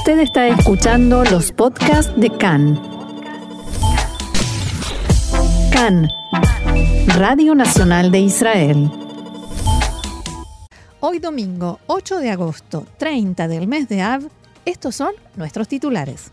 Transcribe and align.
Usted 0.00 0.20
está 0.20 0.48
escuchando 0.48 1.24
los 1.24 1.52
podcasts 1.52 2.10
de 2.16 2.30
CAN. 2.30 2.80
CAN, 5.70 6.08
Radio 7.18 7.54
Nacional 7.54 8.10
de 8.10 8.20
Israel. 8.20 8.90
Hoy 11.00 11.18
domingo 11.18 11.80
8 11.86 12.16
de 12.16 12.30
agosto, 12.30 12.86
30 12.96 13.46
del 13.46 13.66
mes 13.66 13.90
de 13.90 14.00
Av, 14.00 14.22
estos 14.64 14.96
son 14.96 15.12
nuestros 15.36 15.68
titulares. 15.68 16.30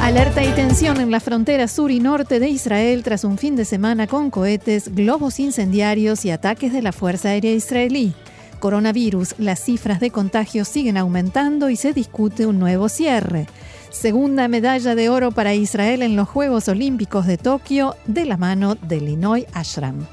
Alerta 0.00 0.44
y 0.44 0.52
tensión 0.52 1.00
en 1.00 1.10
la 1.10 1.18
frontera 1.18 1.66
sur 1.66 1.90
y 1.90 1.98
norte 1.98 2.38
de 2.38 2.48
Israel 2.48 3.02
tras 3.02 3.24
un 3.24 3.36
fin 3.36 3.56
de 3.56 3.64
semana 3.64 4.06
con 4.06 4.30
cohetes, 4.30 4.94
globos 4.94 5.40
incendiarios 5.40 6.24
y 6.24 6.30
ataques 6.30 6.72
de 6.72 6.82
la 6.82 6.92
Fuerza 6.92 7.30
Aérea 7.30 7.52
Israelí 7.52 8.14
coronavirus, 8.58 9.34
las 9.38 9.60
cifras 9.60 10.00
de 10.00 10.10
contagios 10.10 10.68
siguen 10.68 10.96
aumentando 10.96 11.70
y 11.70 11.76
se 11.76 11.92
discute 11.92 12.46
un 12.46 12.58
nuevo 12.58 12.88
cierre. 12.88 13.46
Segunda 13.90 14.48
medalla 14.48 14.94
de 14.94 15.08
oro 15.08 15.30
para 15.30 15.54
Israel 15.54 16.02
en 16.02 16.16
los 16.16 16.28
Juegos 16.28 16.68
Olímpicos 16.68 17.26
de 17.26 17.38
Tokio 17.38 17.96
de 18.06 18.24
la 18.26 18.36
mano 18.36 18.74
de 18.74 19.00
Linoy 19.00 19.46
Ashram. 19.52 20.06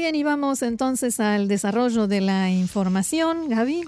Bien, 0.00 0.14
y 0.14 0.22
vamos 0.22 0.62
entonces 0.62 1.20
al 1.20 1.46
desarrollo 1.46 2.06
de 2.06 2.22
la 2.22 2.48
información. 2.48 3.50
Gaby. 3.50 3.82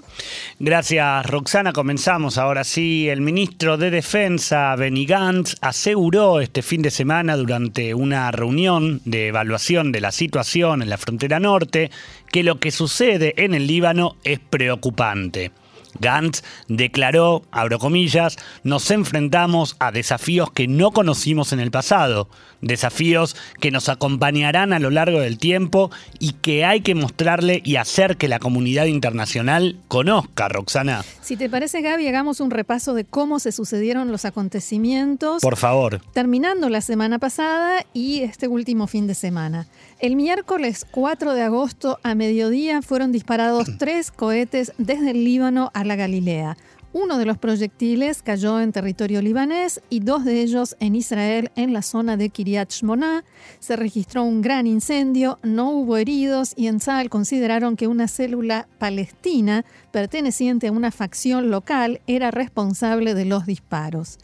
Gracias, 0.59 1.25
Roxana. 1.25 1.73
Comenzamos 1.73 2.37
ahora 2.37 2.63
sí. 2.63 3.09
El 3.09 3.21
ministro 3.21 3.77
de 3.77 3.89
Defensa, 3.89 4.75
Benny 4.75 5.07
Gantz, 5.07 5.55
aseguró 5.59 6.39
este 6.39 6.61
fin 6.61 6.83
de 6.83 6.91
semana 6.91 7.35
durante 7.35 7.95
una 7.95 8.29
reunión 8.29 9.01
de 9.05 9.29
evaluación 9.29 9.91
de 9.91 10.01
la 10.01 10.11
situación 10.11 10.83
en 10.83 10.89
la 10.89 10.99
frontera 10.99 11.39
norte 11.39 11.89
que 12.31 12.43
lo 12.43 12.59
que 12.59 12.69
sucede 12.69 13.33
en 13.43 13.55
el 13.55 13.65
Líbano 13.65 14.15
es 14.23 14.37
preocupante. 14.37 15.51
Gantz 15.99 16.43
declaró, 16.67 17.43
abro 17.51 17.79
comillas, 17.79 18.37
nos 18.63 18.89
enfrentamos 18.91 19.75
a 19.79 19.91
desafíos 19.91 20.51
que 20.51 20.67
no 20.67 20.91
conocimos 20.91 21.53
en 21.53 21.59
el 21.59 21.71
pasado, 21.71 22.29
desafíos 22.61 23.35
que 23.59 23.71
nos 23.71 23.89
acompañarán 23.89 24.73
a 24.73 24.79
lo 24.79 24.89
largo 24.89 25.19
del 25.19 25.37
tiempo 25.37 25.91
y 26.19 26.33
que 26.33 26.65
hay 26.65 26.81
que 26.81 26.95
mostrarle 26.95 27.61
y 27.63 27.75
hacer 27.75 28.17
que 28.17 28.27
la 28.27 28.39
comunidad 28.39 28.85
internacional 28.85 29.77
conozca, 29.87 30.47
Roxana. 30.49 31.03
Si 31.21 31.37
te 31.37 31.49
parece, 31.49 31.81
Gaby, 31.81 32.07
hagamos 32.07 32.39
un 32.39 32.51
repaso 32.51 32.93
de 32.93 33.05
cómo 33.05 33.39
se 33.39 33.51
sucedieron 33.51 34.11
los 34.11 34.25
acontecimientos. 34.25 35.41
Por 35.41 35.57
favor. 35.57 36.01
Terminando 36.13 36.69
la 36.69 36.81
semana 36.81 37.19
pasada 37.19 37.85
y 37.93 38.21
este 38.21 38.47
último 38.47 38.87
fin 38.87 39.07
de 39.07 39.15
semana. 39.15 39.67
El 39.99 40.15
miércoles 40.15 40.85
4 40.91 41.33
de 41.33 41.41
agosto 41.43 41.99
a 42.03 42.15
mediodía 42.15 42.81
fueron 42.81 43.11
disparados 43.11 43.67
tres 43.77 44.11
cohetes 44.11 44.73
desde 44.77 45.11
el 45.11 45.23
Líbano 45.23 45.71
a 45.73 45.82
la 45.85 45.95
Galilea. 45.95 46.57
Uno 46.93 47.17
de 47.17 47.25
los 47.25 47.39
proyectiles 47.39 48.21
cayó 48.21 48.59
en 48.59 48.71
territorio 48.71 49.19
libanés 49.23 49.81
y 49.89 50.01
dos 50.01 50.25
de 50.25 50.41
ellos 50.41 50.75
en 50.79 50.95
Israel, 50.95 51.49
en 51.55 51.73
la 51.73 51.81
zona 51.81 52.17
de 52.17 52.29
Kiryat 52.29 52.71
Shmona. 52.71 53.23
Se 53.59 53.75
registró 53.75 54.23
un 54.23 54.43
gran 54.43 54.67
incendio, 54.67 55.39
no 55.41 55.71
hubo 55.71 55.97
heridos 55.97 56.53
y 56.55 56.67
en 56.67 56.79
Sal 56.79 57.09
consideraron 57.09 57.77
que 57.77 57.87
una 57.87 58.07
célula 58.07 58.67
palestina 58.77 59.65
perteneciente 59.91 60.67
a 60.67 60.71
una 60.71 60.91
facción 60.91 61.49
local 61.49 61.99
era 62.05 62.29
responsable 62.29 63.15
de 63.15 63.25
los 63.25 63.47
disparos. 63.47 64.19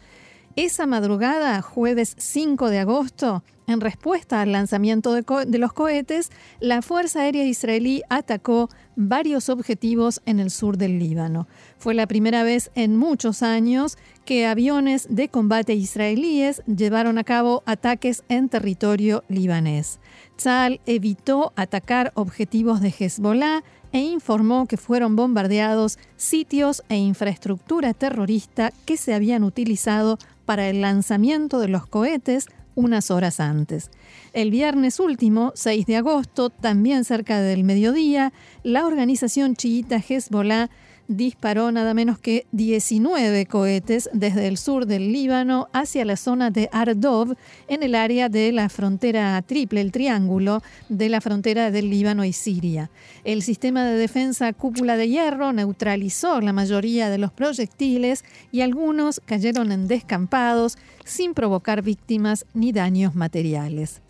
Esa 0.61 0.85
madrugada, 0.85 1.61
jueves 1.61 2.15
5 2.17 2.69
de 2.69 2.79
agosto, 2.79 3.45
en 3.65 3.79
respuesta 3.79 4.41
al 4.41 4.51
lanzamiento 4.51 5.13
de, 5.13 5.57
los 5.57 5.71
cohetes, 5.71 6.31
la 6.59 6.81
Fuerza 6.81 7.21
Aérea 7.21 7.45
Israelí 7.45 8.01
atacó 8.09 8.67
varios 8.97 9.47
objetivos 9.47 10.21
en 10.25 10.41
el 10.41 10.51
sur 10.51 10.75
del 10.75 10.99
Líbano. 10.99 11.47
Fue 11.77 11.93
la 11.93 12.07
primera 12.07 12.43
vez 12.43 12.71
en 12.75 12.97
muchos 12.97 13.41
años 13.41 13.97
que 14.25 14.47
aviones 14.47 15.07
de 15.09 15.29
combate 15.29 15.75
israelíes 15.75 16.61
llevaron 16.65 17.17
a 17.19 17.23
cabo 17.23 17.63
ataques 17.65 18.23
en 18.27 18.49
territorio 18.49 19.23
libanés. 19.29 20.01
Tzal 20.35 20.81
evitó 20.85 21.53
atacar 21.55 22.11
objetivos 22.15 22.81
de 22.81 22.93
Hezbollah 22.99 23.63
e 23.91 23.99
informó 23.99 24.67
que 24.67 24.77
fueron 24.77 25.15
bombardeados 25.15 25.97
sitios 26.17 26.83
e 26.89 26.97
infraestructura 26.97 27.93
terrorista 27.93 28.71
que 28.85 28.97
se 28.97 29.13
habían 29.13 29.43
utilizado 29.43 30.19
para 30.49 30.67
el 30.67 30.81
lanzamiento 30.81 31.59
de 31.59 31.67
los 31.67 31.85
cohetes 31.85 32.47
unas 32.73 33.11
horas 33.11 33.39
antes. 33.39 33.91
El 34.33 34.49
viernes 34.49 34.99
último, 34.99 35.51
6 35.53 35.85
de 35.85 35.97
agosto, 35.97 36.49
también 36.49 37.03
cerca 37.03 37.39
del 37.39 37.63
mediodía, 37.63 38.33
la 38.63 38.87
organización 38.87 39.55
chiita 39.55 39.97
Hezbollah 39.97 40.71
disparó 41.09 41.71
nada 41.71 41.95
menos 41.95 42.19
que 42.19 42.45
19 42.51 43.47
cohetes 43.47 44.09
desde 44.13 44.47
el 44.47 44.57
sur 44.57 44.85
del 44.85 45.11
Líbano 45.11 45.67
hacia 45.73 46.05
la 46.05 46.15
zona 46.15 46.51
de 46.51 46.69
Ardov, 46.71 47.35
en 47.67 47.81
el 47.81 47.95
área 47.95 48.29
de 48.29 48.51
la 48.51 48.69
frontera 48.69 49.41
triple, 49.41 49.81
el 49.81 49.91
triángulo 49.91 50.61
de 50.87 51.09
la 51.09 51.19
frontera 51.19 51.71
del 51.71 51.89
Líbano 51.89 52.25
y 52.25 52.31
Siria. 52.31 52.91
El 53.23 53.41
sistema 53.41 53.83
de 53.85 53.97
defensa 53.97 54.53
cúpula 54.53 54.97
de 54.97 55.09
hierro 55.09 55.51
neutralizó 55.51 56.41
la 56.41 56.53
mayoría 56.53 57.09
de 57.09 57.17
los 57.17 57.31
proyectiles 57.31 58.23
y 58.51 58.61
algunos 58.61 59.19
cayeron 59.25 59.71
en 59.71 59.87
descampados 59.87 60.77
sin 61.05 61.33
provocar 61.33 61.81
víctimas 61.81 62.45
ni 62.53 62.71
daños 62.71 63.15
materiales. 63.15 64.01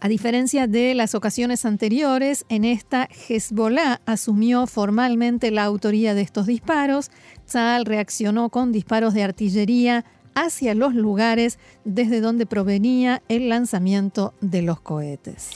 A 0.00 0.08
diferencia 0.08 0.68
de 0.68 0.94
las 0.94 1.16
ocasiones 1.16 1.64
anteriores, 1.64 2.44
en 2.48 2.64
esta 2.64 3.08
Hezbollah 3.28 4.00
asumió 4.06 4.68
formalmente 4.68 5.50
la 5.50 5.64
autoría 5.64 6.14
de 6.14 6.20
estos 6.20 6.46
disparos. 6.46 7.10
Tzal 7.46 7.84
reaccionó 7.84 8.48
con 8.48 8.70
disparos 8.70 9.12
de 9.12 9.24
artillería 9.24 10.04
hacia 10.36 10.74
los 10.76 10.94
lugares 10.94 11.58
desde 11.84 12.20
donde 12.20 12.46
provenía 12.46 13.22
el 13.28 13.48
lanzamiento 13.48 14.34
de 14.40 14.62
los 14.62 14.80
cohetes. 14.80 15.50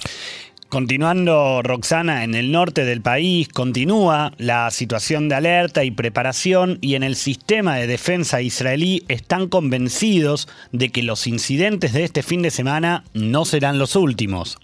Continuando, 0.72 1.60
Roxana, 1.62 2.24
en 2.24 2.34
el 2.34 2.50
norte 2.50 2.86
del 2.86 3.02
país 3.02 3.46
continúa 3.46 4.32
la 4.38 4.70
situación 4.70 5.28
de 5.28 5.34
alerta 5.34 5.84
y 5.84 5.90
preparación 5.90 6.78
y 6.80 6.94
en 6.94 7.02
el 7.02 7.14
sistema 7.14 7.76
de 7.76 7.86
defensa 7.86 8.40
israelí 8.40 9.04
están 9.08 9.48
convencidos 9.48 10.48
de 10.70 10.88
que 10.88 11.02
los 11.02 11.26
incidentes 11.26 11.92
de 11.92 12.04
este 12.04 12.22
fin 12.22 12.40
de 12.40 12.50
semana 12.50 13.04
no 13.12 13.44
serán 13.44 13.78
los 13.78 13.96
últimos. 13.96 14.56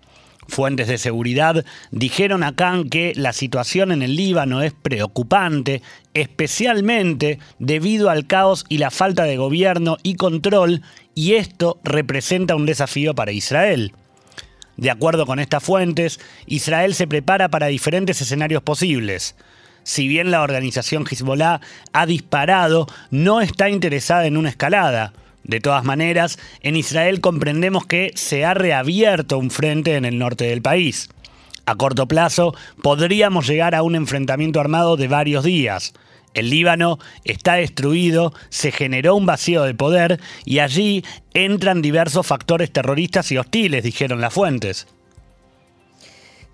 Fuentes 0.46 0.88
de 0.88 0.96
seguridad 0.96 1.62
dijeron 1.91 2.42
a 2.42 2.56
Khan 2.56 2.88
que 2.88 3.12
la 3.14 3.34
situación 3.34 3.92
en 3.92 4.00
el 4.00 4.16
Líbano 4.16 4.62
es 4.62 4.72
preocupante, 4.72 5.82
especialmente 6.14 7.38
debido 7.58 8.08
al 8.08 8.26
caos 8.26 8.64
y 8.70 8.78
la 8.78 8.90
falta 8.90 9.25
de 9.25 9.36
gobierno 9.36 9.98
y 10.02 10.14
control, 10.14 10.80
y 11.14 11.34
esto 11.34 11.78
representa 11.84 12.56
un 12.56 12.64
desafío 12.64 13.14
para 13.14 13.32
Israel. 13.32 13.92
De 14.78 14.93
acuerdo 14.93 15.27
con 15.27 15.41
estas 15.41 15.62
fuentes, 15.62 16.21
Israel 16.47 16.94
se 16.94 17.09
prepara 17.09 17.49
para 17.49 17.66
diferentes 17.66 18.21
escenarios 18.22 18.62
posibles. 18.62 19.34
Si 19.83 20.06
bien 20.06 20.31
la 20.31 20.41
organización 20.41 21.05
Hezbollah 21.05 21.61
ha 21.93 22.06
disparado, 22.06 22.87
no 23.11 23.41
está 23.41 23.71
interesada 23.71 24.27
en 24.27 24.37
una 24.37 24.50
escalada. 24.50 25.12
De 25.43 25.59
todas 25.59 25.83
maneras, 25.83 26.38
en 26.62 26.77
Israel 26.77 27.21
comprendemos 27.21 27.87
que 27.87 28.12
se 28.15 28.44
ha 28.44 28.55
reabierto 28.55 29.37
un 29.38 29.50
frente 29.50 29.97
en 29.97 30.05
el 30.05 30.17
norte 30.17 30.44
del 30.44 30.62
país. 30.62 31.09
A 31.67 31.75
corto 31.75 32.06
plazo, 32.06 32.55
podríamos 32.81 33.49
llegar 33.49 33.75
a 33.75 33.83
un 33.83 33.97
enfrentamiento 33.97 34.61
armado 34.61 34.97
de 34.97 35.09
varios 35.09 35.43
días. 35.43 35.93
El 36.38 36.50
Líbano 36.50 36.99
está 37.25 37.54
destruido, 37.54 38.32
se 38.49 38.73
generó 38.73 39.17
un 39.17 39.26
vacío 39.26 39.64
de 39.64 39.75
poder 39.75 40.20
y 40.44 40.61
allí 40.61 41.05
entran 41.35 41.82
diversos 41.82 42.26
factores 42.26 42.73
terroristas 42.73 43.31
y 43.32 43.38
hostiles, 43.38 43.82
dijeron 43.82 44.20
las 44.20 44.32
fuentes. 44.32 44.87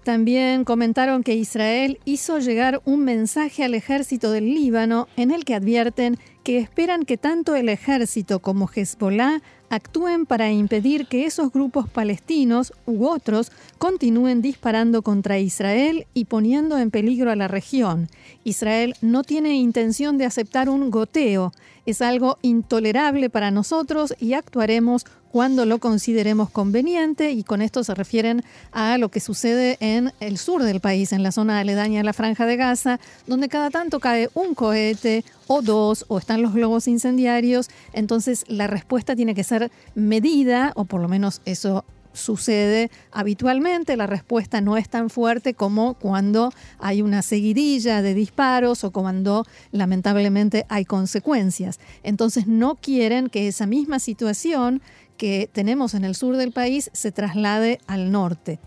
También 0.04 0.64
comentaron 0.64 1.22
que 1.22 1.34
Israel 1.34 1.98
hizo 2.04 2.38
llegar 2.38 2.82
un 2.84 3.04
mensaje 3.04 3.64
al 3.64 3.74
ejército 3.74 4.30
del 4.32 4.52
Líbano 4.52 5.08
en 5.16 5.30
el 5.30 5.46
que 5.46 5.54
advierten 5.54 6.18
que 6.42 6.58
esperan 6.58 7.04
que 7.04 7.16
tanto 7.16 7.56
el 7.56 7.70
ejército 7.70 8.40
como 8.40 8.68
Hezbollah 8.68 9.40
actúen 9.74 10.26
para 10.26 10.50
impedir 10.50 11.06
que 11.06 11.26
esos 11.26 11.52
grupos 11.52 11.88
palestinos 11.88 12.72
u 12.86 13.06
otros 13.06 13.50
continúen 13.78 14.40
disparando 14.40 15.02
contra 15.02 15.38
Israel 15.38 16.06
y 16.14 16.26
poniendo 16.26 16.78
en 16.78 16.90
peligro 16.90 17.30
a 17.30 17.36
la 17.36 17.48
región. 17.48 18.08
Israel 18.44 18.94
no 19.00 19.24
tiene 19.24 19.54
intención 19.54 20.16
de 20.18 20.26
aceptar 20.26 20.68
un 20.68 20.90
goteo. 20.90 21.52
Es 21.86 22.02
algo 22.02 22.38
intolerable 22.42 23.30
para 23.30 23.50
nosotros 23.50 24.14
y 24.18 24.34
actuaremos 24.34 25.04
cuando 25.34 25.66
lo 25.66 25.78
consideremos 25.78 26.48
conveniente 26.48 27.32
y 27.32 27.42
con 27.42 27.60
esto 27.60 27.82
se 27.82 27.92
refieren 27.92 28.44
a 28.70 28.98
lo 28.98 29.08
que 29.08 29.18
sucede 29.18 29.76
en 29.80 30.12
el 30.20 30.38
sur 30.38 30.62
del 30.62 30.78
país, 30.78 31.12
en 31.12 31.24
la 31.24 31.32
zona 31.32 31.58
aledaña 31.58 32.02
a 32.02 32.04
la 32.04 32.12
franja 32.12 32.46
de 32.46 32.56
Gaza, 32.56 33.00
donde 33.26 33.48
cada 33.48 33.70
tanto 33.70 33.98
cae 33.98 34.30
un 34.34 34.54
cohete 34.54 35.24
o 35.48 35.60
dos 35.60 36.04
o 36.06 36.18
están 36.18 36.40
los 36.40 36.54
globos 36.54 36.86
incendiarios, 36.86 37.68
entonces 37.92 38.44
la 38.46 38.68
respuesta 38.68 39.16
tiene 39.16 39.34
que 39.34 39.42
ser 39.42 39.72
medida, 39.96 40.72
o 40.76 40.84
por 40.84 41.00
lo 41.00 41.08
menos 41.08 41.40
eso 41.46 41.84
sucede 42.14 42.90
habitualmente, 43.12 43.96
la 43.96 44.06
respuesta 44.06 44.60
no 44.60 44.78
es 44.78 44.88
tan 44.88 45.10
fuerte 45.10 45.52
como 45.52 45.94
cuando 45.94 46.50
hay 46.78 47.02
una 47.02 47.20
seguidilla 47.20 48.00
de 48.00 48.14
disparos 48.14 48.84
o 48.84 48.90
cuando 48.90 49.44
lamentablemente 49.70 50.64
hay 50.68 50.86
consecuencias. 50.86 51.78
Entonces 52.02 52.46
no 52.46 52.76
quieren 52.76 53.28
que 53.28 53.48
esa 53.48 53.66
misma 53.66 53.98
situación 53.98 54.80
que 55.18 55.48
tenemos 55.52 55.94
en 55.94 56.04
el 56.04 56.14
sur 56.14 56.36
del 56.36 56.52
país 56.52 56.90
se 56.92 57.12
traslade 57.12 57.78
al 57.86 58.10
norte. 58.10 58.58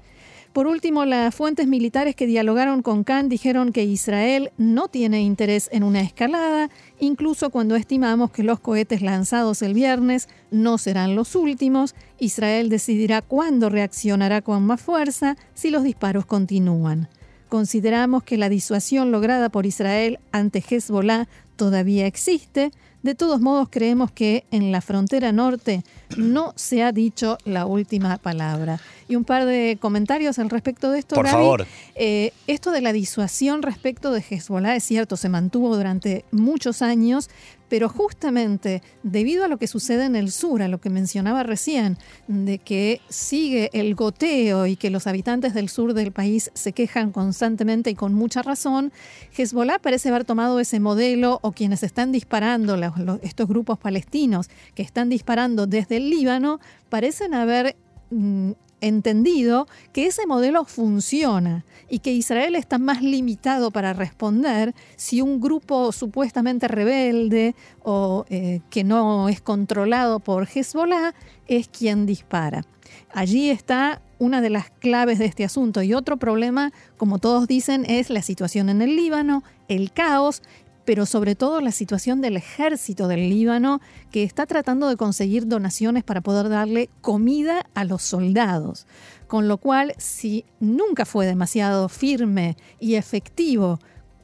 Por 0.57 0.65
último, 0.65 1.05
las 1.05 1.35
fuentes 1.35 1.67
militares 1.67 2.15
que 2.15 2.25
dialogaron 2.25 2.81
con 2.81 3.03
Khan 3.03 3.29
dijeron 3.29 3.71
que 3.71 3.83
Israel 3.83 4.49
no 4.57 4.87
tiene 4.87 5.21
interés 5.21 5.69
en 5.71 5.83
una 5.83 6.01
escalada, 6.01 6.71
incluso 6.99 7.51
cuando 7.51 7.75
estimamos 7.75 8.31
que 8.31 8.41
los 8.41 8.59
cohetes 8.59 9.03
lanzados 9.03 9.61
el 9.61 9.75
viernes 9.75 10.27
no 10.49 10.79
serán 10.79 11.15
los 11.15 11.35
últimos. 11.35 11.93
Israel 12.17 12.69
decidirá 12.69 13.21
cuándo 13.21 13.69
reaccionará 13.69 14.41
con 14.41 14.65
más 14.65 14.81
fuerza 14.81 15.37
si 15.53 15.69
los 15.69 15.83
disparos 15.83 16.25
continúan. 16.25 17.07
Consideramos 17.49 18.23
que 18.23 18.37
la 18.37 18.49
disuasión 18.49 19.11
lograda 19.11 19.49
por 19.49 19.67
Israel 19.67 20.17
ante 20.31 20.63
Hezbollah 20.67 21.27
todavía 21.55 22.07
existe, 22.07 22.71
de 23.03 23.15
todos 23.15 23.39
modos, 23.39 23.69
creemos 23.69 24.11
que 24.11 24.43
en 24.51 24.71
la 24.71 24.81
frontera 24.81 25.31
norte 25.31 25.83
no 26.15 26.53
se 26.55 26.83
ha 26.83 26.91
dicho 26.91 27.37
la 27.43 27.65
última 27.65 28.17
palabra. 28.17 28.79
Y 29.07 29.15
un 29.15 29.23
par 29.23 29.45
de 29.45 29.77
comentarios 29.79 30.39
al 30.39 30.49
respecto 30.49 30.91
de 30.91 30.99
esto. 30.99 31.15
Por 31.15 31.27
favor. 31.27 31.65
Eh, 31.95 32.31
esto 32.47 32.71
de 32.71 32.81
la 32.81 32.93
disuasión 32.93 33.61
respecto 33.61 34.11
de 34.11 34.23
Hezbollah 34.27 34.75
es 34.75 34.83
cierto, 34.83 35.17
se 35.17 35.29
mantuvo 35.29 35.75
durante 35.75 36.25
muchos 36.31 36.81
años, 36.81 37.29
pero 37.69 37.89
justamente 37.89 38.81
debido 39.03 39.43
a 39.43 39.47
lo 39.47 39.57
que 39.57 39.67
sucede 39.67 40.05
en 40.05 40.15
el 40.15 40.31
sur, 40.31 40.61
a 40.61 40.67
lo 40.67 40.79
que 40.79 40.89
mencionaba 40.89 41.43
recién, 41.43 41.97
de 42.27 42.59
que 42.59 43.01
sigue 43.09 43.69
el 43.73 43.95
goteo 43.95 44.67
y 44.67 44.75
que 44.75 44.89
los 44.89 45.07
habitantes 45.07 45.53
del 45.53 45.69
sur 45.69 45.93
del 45.93 46.11
país 46.11 46.51
se 46.53 46.73
quejan 46.73 47.11
constantemente 47.11 47.89
y 47.89 47.95
con 47.95 48.13
mucha 48.13 48.41
razón, 48.41 48.91
Hezbollah 49.37 49.79
parece 49.79 50.09
haber 50.09 50.25
tomado 50.25 50.59
ese 50.59 50.79
modelo 50.79 51.39
o 51.41 51.51
quienes 51.51 51.83
están 51.83 52.11
disparando, 52.11 52.77
estos 53.21 53.47
grupos 53.47 53.77
palestinos 53.79 54.49
que 54.75 54.83
están 54.83 55.09
disparando 55.09 55.67
desde 55.67 55.96
el 55.97 56.09
Líbano, 56.09 56.59
parecen 56.89 57.33
haber 57.33 57.75
mm, 58.09 58.51
entendido 58.81 59.67
que 59.91 60.05
ese 60.05 60.27
modelo 60.27 60.65
funciona 60.65 61.65
y 61.89 61.99
que 61.99 62.13
Israel 62.13 62.55
está 62.55 62.77
más 62.77 63.01
limitado 63.01 63.71
para 63.71 63.93
responder 63.93 64.73
si 64.95 65.21
un 65.21 65.39
grupo 65.39 65.91
supuestamente 65.91 66.67
rebelde 66.67 67.55
o 67.83 68.25
eh, 68.29 68.61
que 68.69 68.83
no 68.83 69.29
es 69.29 69.41
controlado 69.41 70.19
por 70.19 70.47
Hezbollah 70.47 71.13
es 71.47 71.67
quien 71.67 72.05
dispara. 72.05 72.65
Allí 73.13 73.49
está 73.49 74.01
una 74.19 74.41
de 74.41 74.49
las 74.49 74.69
claves 74.69 75.19
de 75.19 75.25
este 75.25 75.43
asunto. 75.43 75.81
Y 75.81 75.93
otro 75.93 76.17
problema, 76.17 76.71
como 76.97 77.19
todos 77.19 77.47
dicen, 77.47 77.85
es 77.85 78.09
la 78.09 78.21
situación 78.21 78.69
en 78.69 78.81
el 78.81 78.95
Líbano, 78.95 79.43
el 79.67 79.91
caos 79.91 80.41
pero 80.87 81.05
sobre 81.05 81.35
todo 81.35 81.59
la 81.59 81.73
situación 81.73 82.21
del 82.21 82.37
ejército 82.37 83.09
del 83.09 83.29
Líbano, 83.29 83.81
que 84.09 84.23
está 84.23 84.45
tratando 84.45 84.87
de 84.87 84.95
conseguir 84.95 85.45
donaciones 85.45 86.05
para 86.05 86.21
poder 86.21 86.47
darle 86.47 86.89
comida 87.01 87.65
a 87.73 87.83
los 87.83 88.01
soldados. 88.03 88.87
Con 89.27 89.49
lo 89.49 89.57
cual, 89.57 89.93
si 89.97 90.45
nunca 90.61 91.03
fue 91.03 91.25
demasiado 91.25 91.89
firme 91.89 92.55
y 92.79 92.95
efectivo 92.95 93.79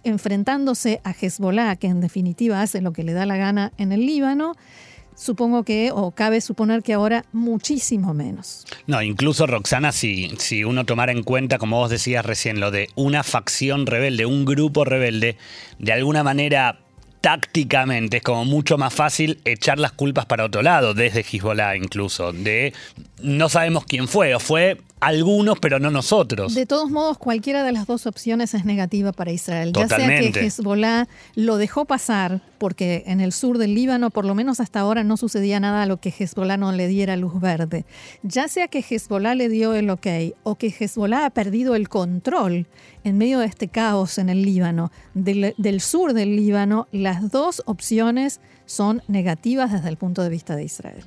enfrentándose 0.05 1.01
a 1.03 1.11
Hezbollah, 1.11 1.75
que 1.75 1.87
en 1.87 1.99
definitiva 1.99 2.61
hace 2.61 2.79
lo 2.79 2.93
que 2.93 3.03
le 3.03 3.11
da 3.11 3.25
la 3.25 3.35
gana 3.35 3.73
en 3.77 3.91
el 3.91 4.05
Líbano, 4.05 4.53
supongo 5.15 5.63
que, 5.63 5.91
o 5.93 6.11
cabe 6.11 6.41
suponer 6.41 6.83
que 6.83 6.93
ahora 6.93 7.25
muchísimo 7.31 8.13
menos. 8.13 8.65
No, 8.87 9.01
incluso 9.01 9.47
Roxana, 9.47 9.91
si, 9.91 10.33
si 10.37 10.63
uno 10.63 10.85
tomara 10.85 11.11
en 11.11 11.23
cuenta, 11.23 11.57
como 11.57 11.77
vos 11.77 11.89
decías 11.89 12.25
recién, 12.25 12.59
lo 12.59 12.71
de 12.71 12.89
una 12.95 13.23
facción 13.23 13.85
rebelde, 13.85 14.25
un 14.25 14.45
grupo 14.45 14.85
rebelde, 14.85 15.37
de 15.79 15.93
alguna 15.93 16.23
manera 16.23 16.79
tácticamente 17.23 18.17
es 18.17 18.23
como 18.23 18.43
mucho 18.43 18.77
más 18.77 18.93
fácil 18.93 19.39
echar 19.45 19.79
las 19.79 19.93
culpas 19.93 20.25
para 20.25 20.43
otro 20.43 20.61
lado, 20.61 20.93
desde 20.93 21.21
Hezbollah 21.21 21.77
incluso, 21.77 22.33
de 22.33 22.73
no 23.21 23.47
sabemos 23.47 23.85
quién 23.85 24.09
fue, 24.09 24.35
o 24.35 24.41
fue 24.41 24.77
algunos, 25.07 25.59
pero 25.59 25.79
no 25.79 25.91
nosotros. 25.91 26.53
De 26.53 26.65
todos 26.65 26.89
modos, 26.89 27.17
cualquiera 27.17 27.63
de 27.63 27.71
las 27.71 27.87
dos 27.87 28.05
opciones 28.05 28.53
es 28.53 28.65
negativa 28.65 29.11
para 29.11 29.31
Israel. 29.31 29.73
Ya 29.73 29.87
sea 29.87 30.07
que 30.07 30.45
Hezbollah 30.45 31.07
lo 31.35 31.57
dejó 31.57 31.85
pasar, 31.85 32.41
porque 32.57 33.03
en 33.07 33.21
el 33.21 33.31
sur 33.31 33.57
del 33.57 33.75
Líbano, 33.75 34.09
por 34.09 34.25
lo 34.25 34.35
menos 34.35 34.59
hasta 34.59 34.79
ahora, 34.79 35.03
no 35.03 35.17
sucedía 35.17 35.59
nada 35.59 35.83
a 35.83 35.85
lo 35.85 35.97
que 35.97 36.13
Hezbollah 36.17 36.57
no 36.57 36.71
le 36.71 36.87
diera 36.87 37.17
luz 37.17 37.39
verde. 37.39 37.85
Ya 38.23 38.47
sea 38.47 38.67
que 38.67 38.79
Hezbollah 38.87 39.35
le 39.35 39.49
dio 39.49 39.73
el 39.73 39.89
ok, 39.89 40.07
o 40.43 40.55
que 40.55 40.67
Hezbollah 40.67 41.25
ha 41.25 41.29
perdido 41.29 41.75
el 41.75 41.89
control 41.89 42.67
en 43.03 43.17
medio 43.17 43.39
de 43.39 43.45
este 43.45 43.67
caos 43.67 44.17
en 44.17 44.29
el 44.29 44.43
Líbano, 44.43 44.91
del, 45.13 45.53
del 45.57 45.81
sur 45.81 46.13
del 46.13 46.35
Líbano, 46.35 46.87
las 46.91 47.29
dos 47.29 47.61
opciones 47.65 48.39
son 48.65 49.01
negativas 49.07 49.71
desde 49.71 49.89
el 49.89 49.97
punto 49.97 50.23
de 50.23 50.29
vista 50.29 50.55
de 50.55 50.63
Israel. 50.63 51.03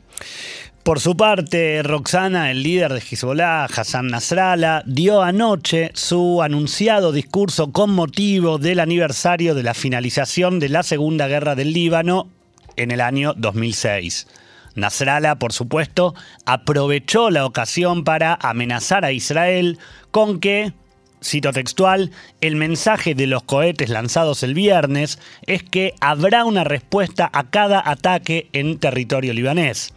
Por 0.87 1.01
su 1.01 1.17
parte, 1.17 1.83
Roxana, 1.83 2.53
el 2.53 2.63
líder 2.63 2.93
de 2.93 3.01
Hezbollah, 3.01 3.65
Hassan 3.65 4.07
Nasrallah, 4.07 4.85
dio 4.87 5.21
anoche 5.21 5.91
su 5.95 6.41
anunciado 6.43 7.11
discurso 7.11 7.73
con 7.73 7.91
motivo 7.91 8.59
del 8.59 8.79
aniversario 8.79 9.57
de 9.57 9.65
la 9.65 9.75
finalización 9.75 10.61
de 10.61 10.69
la 10.69 10.85
Segunda 10.85 11.27
Guerra 11.27 11.57
del 11.57 11.73
Líbano 11.73 12.31
en 12.77 12.93
el 12.93 13.01
año 13.01 13.35
2006. 13.37 14.29
Nasrallah, 14.77 15.41
por 15.41 15.53
supuesto, 15.53 16.15
aprovechó 16.45 17.31
la 17.31 17.47
ocasión 17.47 18.05
para 18.05 18.39
amenazar 18.41 19.05
a 19.05 19.11
Israel 19.11 19.81
con 20.13 20.39
que, 20.39 20.73
cito 21.21 21.53
textual, 21.53 22.13
el 22.41 22.55
mensaje 22.55 23.17
de 23.17 23.27
los 23.27 23.43
cohetes 23.43 23.91
lanzados 23.91 24.45
el 24.45 24.55
viernes 24.55 25.19
es 25.49 25.65
que 25.65 25.95
habrá 26.01 26.45
una 26.45 26.63
respuesta 26.63 27.29
a 27.33 27.51
cada 27.51 27.83
ataque 27.85 28.49
en 28.53 28.79
territorio 28.79 29.33
libanés. 29.33 29.93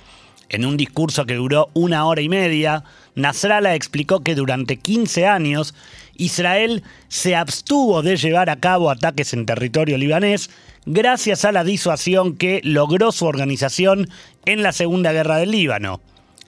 En 0.49 0.65
un 0.65 0.77
discurso 0.77 1.25
que 1.25 1.35
duró 1.35 1.69
una 1.73 2.05
hora 2.05 2.21
y 2.21 2.29
media, 2.29 2.83
Nasrallah 3.15 3.75
explicó 3.75 4.21
que 4.21 4.33
durante 4.33 4.77
15 4.77 5.27
años 5.27 5.75
Israel 6.15 6.83
se 7.07 7.35
abstuvo 7.35 8.01
de 8.01 8.17
llevar 8.17 8.49
a 8.49 8.55
cabo 8.55 8.89
ataques 8.89 9.33
en 9.33 9.45
territorio 9.45 9.97
libanés 9.97 10.49
gracias 10.85 11.45
a 11.45 11.51
la 11.51 11.63
disuasión 11.63 12.35
que 12.35 12.61
logró 12.63 13.11
su 13.11 13.25
organización 13.25 14.09
en 14.45 14.63
la 14.63 14.71
Segunda 14.71 15.11
Guerra 15.11 15.37
del 15.37 15.51
Líbano. 15.51 16.01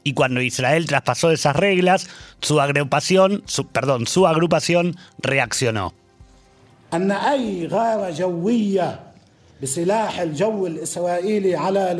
Y 0.04 0.14
cuando 0.14 0.42
Israel 0.42 0.88
traspasó 0.88 1.30
esas 1.30 1.56
reglas, 1.56 2.10
su 2.42 2.60
agrupación, 2.60 3.44
su, 3.46 3.68
perdón, 3.68 4.08
su 4.08 4.26
agrupación 4.26 4.96
reaccionó. 5.20 5.94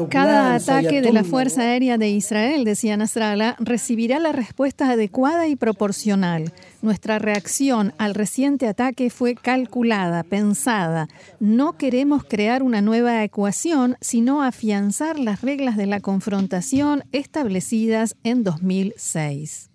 Cada 0.10 0.56
ataque 0.56 1.02
de 1.02 1.14
la 1.14 1.24
Fuerza 1.24 1.62
Aérea 1.62 1.98
de 1.98 2.10
Israel, 2.10 2.64
decía 2.64 2.98
Nasrallah, 2.98 3.56
recibirá 3.60 4.20
la 4.20 4.32
respuesta 4.32 4.90
adecuada 4.90 5.48
y 5.48 5.56
proporcional. 5.56 6.52
Nuestra 6.82 7.20
reacción 7.20 7.94
al 7.98 8.16
reciente 8.16 8.68
ataque 8.68 9.10
fue 9.10 9.36
calculada, 9.36 10.24
pensada. 10.24 11.08
No 11.40 11.78
queremos 11.78 12.24
crear 12.24 12.64
una 12.64 12.82
nueva 12.82 13.24
ecuación, 13.24 13.98
sino 14.02 14.44
afianzar 14.44 15.20
las 15.20 15.42
reglas 15.42 15.78
de 15.78 15.86
la 15.86 16.00
confrontación 16.00 17.04
establecidas 17.12 18.16
en 18.24 18.44
2006 18.44 19.71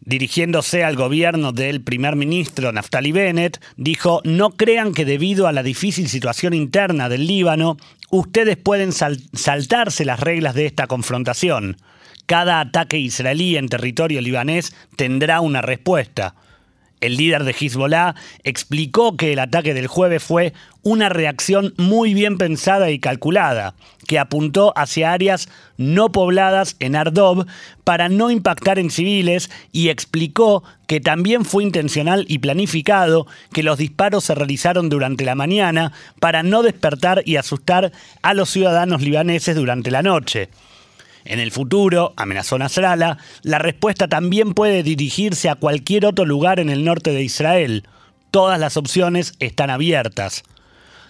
dirigiéndose 0.00 0.84
al 0.84 0.96
gobierno 0.96 1.52
del 1.52 1.82
primer 1.82 2.16
ministro 2.16 2.72
Naftali 2.72 3.12
Bennett, 3.12 3.60
dijo, 3.76 4.20
no 4.24 4.50
crean 4.50 4.92
que 4.94 5.04
debido 5.04 5.46
a 5.46 5.52
la 5.52 5.62
difícil 5.62 6.08
situación 6.08 6.54
interna 6.54 7.08
del 7.08 7.26
Líbano, 7.26 7.76
ustedes 8.10 8.56
pueden 8.56 8.92
saltarse 8.92 10.04
las 10.04 10.20
reglas 10.20 10.54
de 10.54 10.66
esta 10.66 10.86
confrontación. 10.86 11.76
Cada 12.26 12.60
ataque 12.60 12.98
israelí 12.98 13.56
en 13.56 13.68
territorio 13.68 14.20
libanés 14.20 14.74
tendrá 14.96 15.40
una 15.40 15.62
respuesta. 15.62 16.34
El 17.00 17.16
líder 17.16 17.44
de 17.44 17.56
Hezbollah 17.58 18.14
explicó 18.44 19.16
que 19.16 19.32
el 19.32 19.38
ataque 19.38 19.74
del 19.74 19.86
jueves 19.86 20.22
fue 20.22 20.52
una 20.82 21.08
reacción 21.08 21.74
muy 21.76 22.14
bien 22.14 22.36
pensada 22.38 22.90
y 22.90 22.98
calculada, 22.98 23.74
que 24.10 24.18
apuntó 24.18 24.72
hacia 24.74 25.12
áreas 25.12 25.48
no 25.76 26.10
pobladas 26.10 26.74
en 26.80 26.96
Ardob 26.96 27.46
para 27.84 28.08
no 28.08 28.32
impactar 28.32 28.80
en 28.80 28.90
civiles 28.90 29.52
y 29.70 29.88
explicó 29.88 30.64
que 30.88 30.98
también 30.98 31.44
fue 31.44 31.62
intencional 31.62 32.24
y 32.26 32.40
planificado 32.40 33.28
que 33.52 33.62
los 33.62 33.78
disparos 33.78 34.24
se 34.24 34.34
realizaron 34.34 34.88
durante 34.88 35.24
la 35.24 35.36
mañana 35.36 35.92
para 36.18 36.42
no 36.42 36.64
despertar 36.64 37.22
y 37.24 37.36
asustar 37.36 37.92
a 38.20 38.34
los 38.34 38.50
ciudadanos 38.50 39.00
libaneses 39.00 39.54
durante 39.54 39.92
la 39.92 40.02
noche. 40.02 40.48
En 41.24 41.38
el 41.38 41.52
futuro, 41.52 42.12
amenazó 42.16 42.58
Nasrallah, 42.58 43.16
la 43.42 43.58
respuesta 43.60 44.08
también 44.08 44.54
puede 44.54 44.82
dirigirse 44.82 45.48
a 45.48 45.54
cualquier 45.54 46.04
otro 46.04 46.24
lugar 46.24 46.58
en 46.58 46.68
el 46.68 46.84
norte 46.84 47.12
de 47.12 47.22
Israel. 47.22 47.86
Todas 48.32 48.58
las 48.58 48.76
opciones 48.76 49.34
están 49.38 49.70
abiertas. 49.70 50.42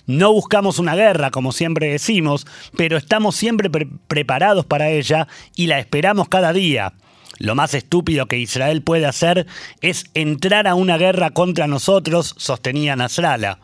No 0.07 0.33
buscamos 0.33 0.79
una 0.79 0.95
guerra, 0.95 1.31
como 1.31 1.53
siempre 1.53 1.91
decimos, 1.91 2.47
pero 2.77 2.97
estamos 2.97 3.37
siempre 3.37 3.71
preparados 4.09 4.67
para 4.67 4.91
ella 4.91 5.29
y 5.57 5.67
la 5.67 5.79
esperamos 5.79 6.29
cada 6.29 6.53
día. 6.53 6.93
Lo 7.39 7.55
más 7.55 7.73
estúpido 7.73 8.27
que 8.27 8.39
Israel 8.39 8.83
puede 8.83 9.07
hacer 9.07 9.47
es 9.81 10.05
entrar 10.15 10.67
a 10.67 10.75
una 10.75 10.99
guerra 10.99 11.31
contra 11.31 11.67
nosotros, 11.67 12.35
sostenía 12.37 12.97
Nasrallah. 12.97 13.59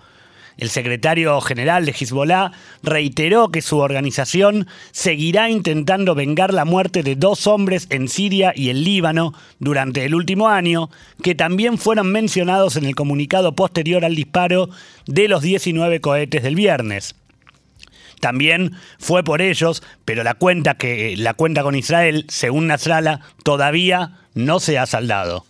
El 0.59 0.71
secretario 0.71 1.39
general 1.43 1.85
de 1.85 1.93
Hezbollah 1.93 2.53
reiteró 2.83 3.51
que 3.51 3.61
su 3.61 3.79
organización 3.79 4.67
seguirá 4.91 5.51
intentando 5.51 6.15
vengar 6.15 6.55
la 6.55 6.65
muerte 6.65 7.03
de 7.03 7.15
dos 7.15 7.47
hombres 7.47 7.87
en 7.91 8.09
Siria 8.09 8.53
y 8.57 8.71
el 8.71 8.83
Líbano 8.83 9.35
durante 9.59 10.05
el 10.05 10.15
último 10.15 10.49
año, 10.49 10.89
que 11.23 11.35
también 11.35 11.77
fueron 11.77 12.11
mencionados 12.11 12.77
en 12.77 12.87
el 12.87 12.95
comunicado 12.95 13.55
posterior 13.55 14.05
al 14.05 14.15
disparo 14.15 14.71
de 15.07 15.29
los 15.29 15.43
19 15.43 16.01
cohetes 16.01 16.43
del 16.43 16.55
viernes. 16.55 17.15
También 18.21 18.73
fue 18.99 19.23
por 19.25 19.43
ellos, 19.43 19.83
pero 20.07 20.25
la 20.25 20.35
cuenta 20.35 20.77
que 20.77 21.17
la 21.19 21.35
cuenta 21.35 21.63
con 21.63 21.75
Israel, 21.75 22.25
según 22.29 22.67
Nasrallah, 22.67 23.21
todavía 23.45 24.21
no 24.35 24.59
se 24.59 24.79
ha 24.79 24.87
saldado. 24.87 25.45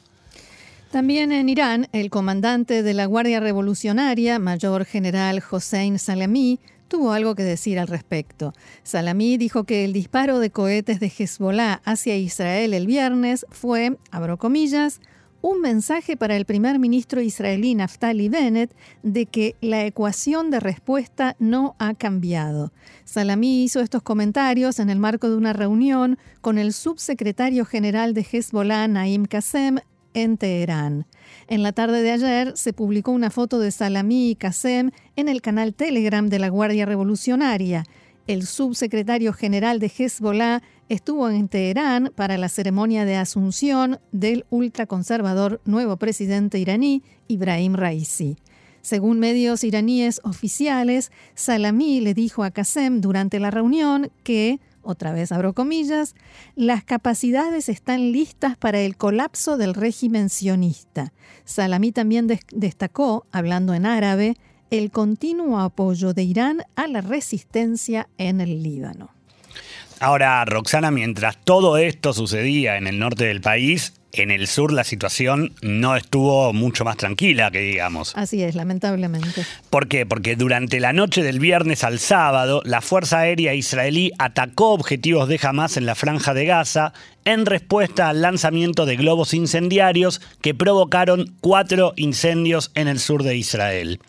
También 0.90 1.32
en 1.32 1.48
Irán, 1.48 1.88
el 1.92 2.10
comandante 2.10 2.82
de 2.82 2.94
la 2.94 3.06
Guardia 3.06 3.40
Revolucionaria, 3.40 4.38
mayor 4.38 4.84
general 4.84 5.42
Hossein 5.50 5.98
Salami, 5.98 6.60
tuvo 6.88 7.12
algo 7.12 7.34
que 7.34 7.42
decir 7.42 7.78
al 7.78 7.88
respecto. 7.88 8.52
Salami 8.84 9.36
dijo 9.36 9.64
que 9.64 9.84
el 9.84 9.92
disparo 9.92 10.38
de 10.38 10.50
cohetes 10.50 11.00
de 11.00 11.12
Hezbollah 11.16 11.82
hacia 11.84 12.16
Israel 12.16 12.72
el 12.72 12.86
viernes 12.86 13.46
fue, 13.50 13.98
abro 14.12 14.38
comillas, 14.38 15.00
un 15.42 15.60
mensaje 15.60 16.16
para 16.16 16.36
el 16.36 16.44
primer 16.44 16.78
ministro 16.78 17.20
israelí 17.20 17.74
Naftali 17.74 18.28
Bennett 18.28 18.74
de 19.02 19.26
que 19.26 19.54
la 19.60 19.84
ecuación 19.84 20.50
de 20.50 20.60
respuesta 20.60 21.36
no 21.38 21.76
ha 21.78 21.94
cambiado. 21.94 22.72
Salami 23.04 23.64
hizo 23.64 23.80
estos 23.80 24.02
comentarios 24.02 24.78
en 24.78 24.90
el 24.90 24.98
marco 24.98 25.28
de 25.28 25.36
una 25.36 25.52
reunión 25.52 26.18
con 26.40 26.58
el 26.58 26.72
subsecretario 26.72 27.64
general 27.64 28.14
de 28.14 28.26
Hezbollah, 28.28 28.88
Naim 28.88 29.26
Qasem, 29.26 29.78
en 30.16 30.38
Teherán. 30.38 31.06
En 31.46 31.62
la 31.62 31.72
tarde 31.72 32.02
de 32.02 32.10
ayer 32.10 32.56
se 32.56 32.72
publicó 32.72 33.12
una 33.12 33.30
foto 33.30 33.58
de 33.58 33.70
Salami 33.70 34.30
y 34.30 34.34
Qasem 34.34 34.90
en 35.14 35.28
el 35.28 35.42
canal 35.42 35.74
Telegram 35.74 36.26
de 36.26 36.38
la 36.38 36.48
Guardia 36.48 36.86
Revolucionaria. 36.86 37.84
El 38.26 38.46
subsecretario 38.46 39.34
general 39.34 39.78
de 39.78 39.92
Hezbollah 39.94 40.62
estuvo 40.88 41.28
en 41.28 41.48
Teherán 41.48 42.12
para 42.16 42.38
la 42.38 42.48
ceremonia 42.48 43.04
de 43.04 43.16
asunción 43.16 44.00
del 44.10 44.46
ultraconservador 44.48 45.60
nuevo 45.66 45.98
presidente 45.98 46.58
iraní, 46.58 47.02
Ibrahim 47.28 47.74
Raisi. 47.74 48.36
Según 48.80 49.18
medios 49.18 49.64
iraníes 49.64 50.20
oficiales, 50.24 51.12
Salami 51.34 52.00
le 52.00 52.14
dijo 52.14 52.42
a 52.42 52.52
Qasem 52.52 53.02
durante 53.02 53.38
la 53.38 53.50
reunión 53.50 54.10
que 54.22 54.60
otra 54.86 55.12
vez 55.12 55.32
abro 55.32 55.52
comillas, 55.52 56.14
las 56.54 56.84
capacidades 56.84 57.68
están 57.68 58.12
listas 58.12 58.56
para 58.56 58.80
el 58.80 58.96
colapso 58.96 59.56
del 59.56 59.74
régimen 59.74 60.30
sionista. 60.30 61.12
Salamí 61.44 61.92
también 61.92 62.28
destacó, 62.52 63.26
hablando 63.32 63.74
en 63.74 63.86
árabe, 63.86 64.36
el 64.70 64.90
continuo 64.90 65.60
apoyo 65.60 66.14
de 66.14 66.22
Irán 66.22 66.62
a 66.74 66.86
la 66.86 67.00
resistencia 67.00 68.08
en 68.18 68.40
el 68.40 68.62
Líbano. 68.62 69.10
Ahora, 69.98 70.44
Roxana, 70.44 70.90
mientras 70.90 71.38
todo 71.42 71.78
esto 71.78 72.12
sucedía 72.12 72.76
en 72.76 72.86
el 72.86 72.98
norte 72.98 73.24
del 73.24 73.40
país, 73.40 73.94
en 74.22 74.30
el 74.30 74.46
sur 74.46 74.72
la 74.72 74.84
situación 74.84 75.52
no 75.62 75.96
estuvo 75.96 76.52
mucho 76.52 76.84
más 76.84 76.96
tranquila, 76.96 77.50
que 77.50 77.60
digamos. 77.60 78.12
Así 78.16 78.42
es, 78.42 78.54
lamentablemente. 78.54 79.44
¿Por 79.70 79.88
qué? 79.88 80.06
Porque 80.06 80.36
durante 80.36 80.80
la 80.80 80.92
noche 80.92 81.22
del 81.22 81.40
viernes 81.40 81.84
al 81.84 81.98
sábado, 81.98 82.62
la 82.64 82.80
Fuerza 82.80 83.20
Aérea 83.20 83.54
Israelí 83.54 84.12
atacó 84.18 84.72
objetivos 84.72 85.28
de 85.28 85.40
Hamas 85.42 85.76
en 85.76 85.86
la 85.86 85.94
franja 85.94 86.34
de 86.34 86.46
Gaza 86.46 86.92
en 87.24 87.46
respuesta 87.46 88.08
al 88.08 88.22
lanzamiento 88.22 88.86
de 88.86 88.96
globos 88.96 89.34
incendiarios 89.34 90.20
que 90.40 90.54
provocaron 90.54 91.34
cuatro 91.40 91.92
incendios 91.96 92.70
en 92.74 92.88
el 92.88 93.00
sur 93.00 93.22
de 93.22 93.36
Israel. 93.36 94.00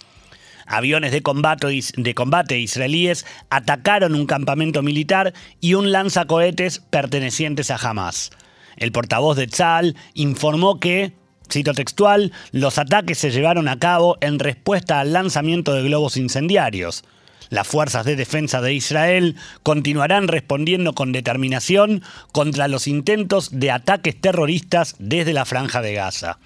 Aviones 0.67 1.13
de 1.13 1.21
combate, 1.21 1.79
de 1.95 2.13
combate 2.13 2.59
israelíes 2.59 3.25
atacaron 3.49 4.15
un 4.15 4.25
campamento 4.25 4.83
militar 4.83 5.33
y 5.61 5.75
un 5.75 5.93
lanzacohetes 5.93 6.79
pertenecientes 6.79 7.71
a 7.71 7.77
Hamas. 7.77 8.31
El 8.77 8.91
portavoz 8.91 9.35
de 9.35 9.47
Tzal 9.47 9.95
informó 10.13 10.79
que, 10.79 11.13
cito 11.51 11.73
textual, 11.73 12.31
los 12.51 12.77
ataques 12.77 13.17
se 13.17 13.31
llevaron 13.31 13.67
a 13.67 13.79
cabo 13.79 14.17
en 14.21 14.39
respuesta 14.39 14.99
al 14.99 15.13
lanzamiento 15.13 15.73
de 15.73 15.83
globos 15.83 16.15
incendiarios. 16.15 17.03
Las 17.49 17.67
fuerzas 17.67 18.05
de 18.05 18.15
defensa 18.15 18.61
de 18.61 18.73
Israel 18.73 19.35
continuarán 19.63 20.27
respondiendo 20.27 20.93
con 20.93 21.11
determinación 21.11 22.03
contra 22.31 22.67
los 22.67 22.87
intentos 22.87 23.49
de 23.51 23.71
ataques 23.71 24.19
terroristas 24.19 24.95
desde 24.99 25.33
la 25.33 25.45
franja 25.45 25.81
de 25.81 25.93
Gaza. 25.93 26.39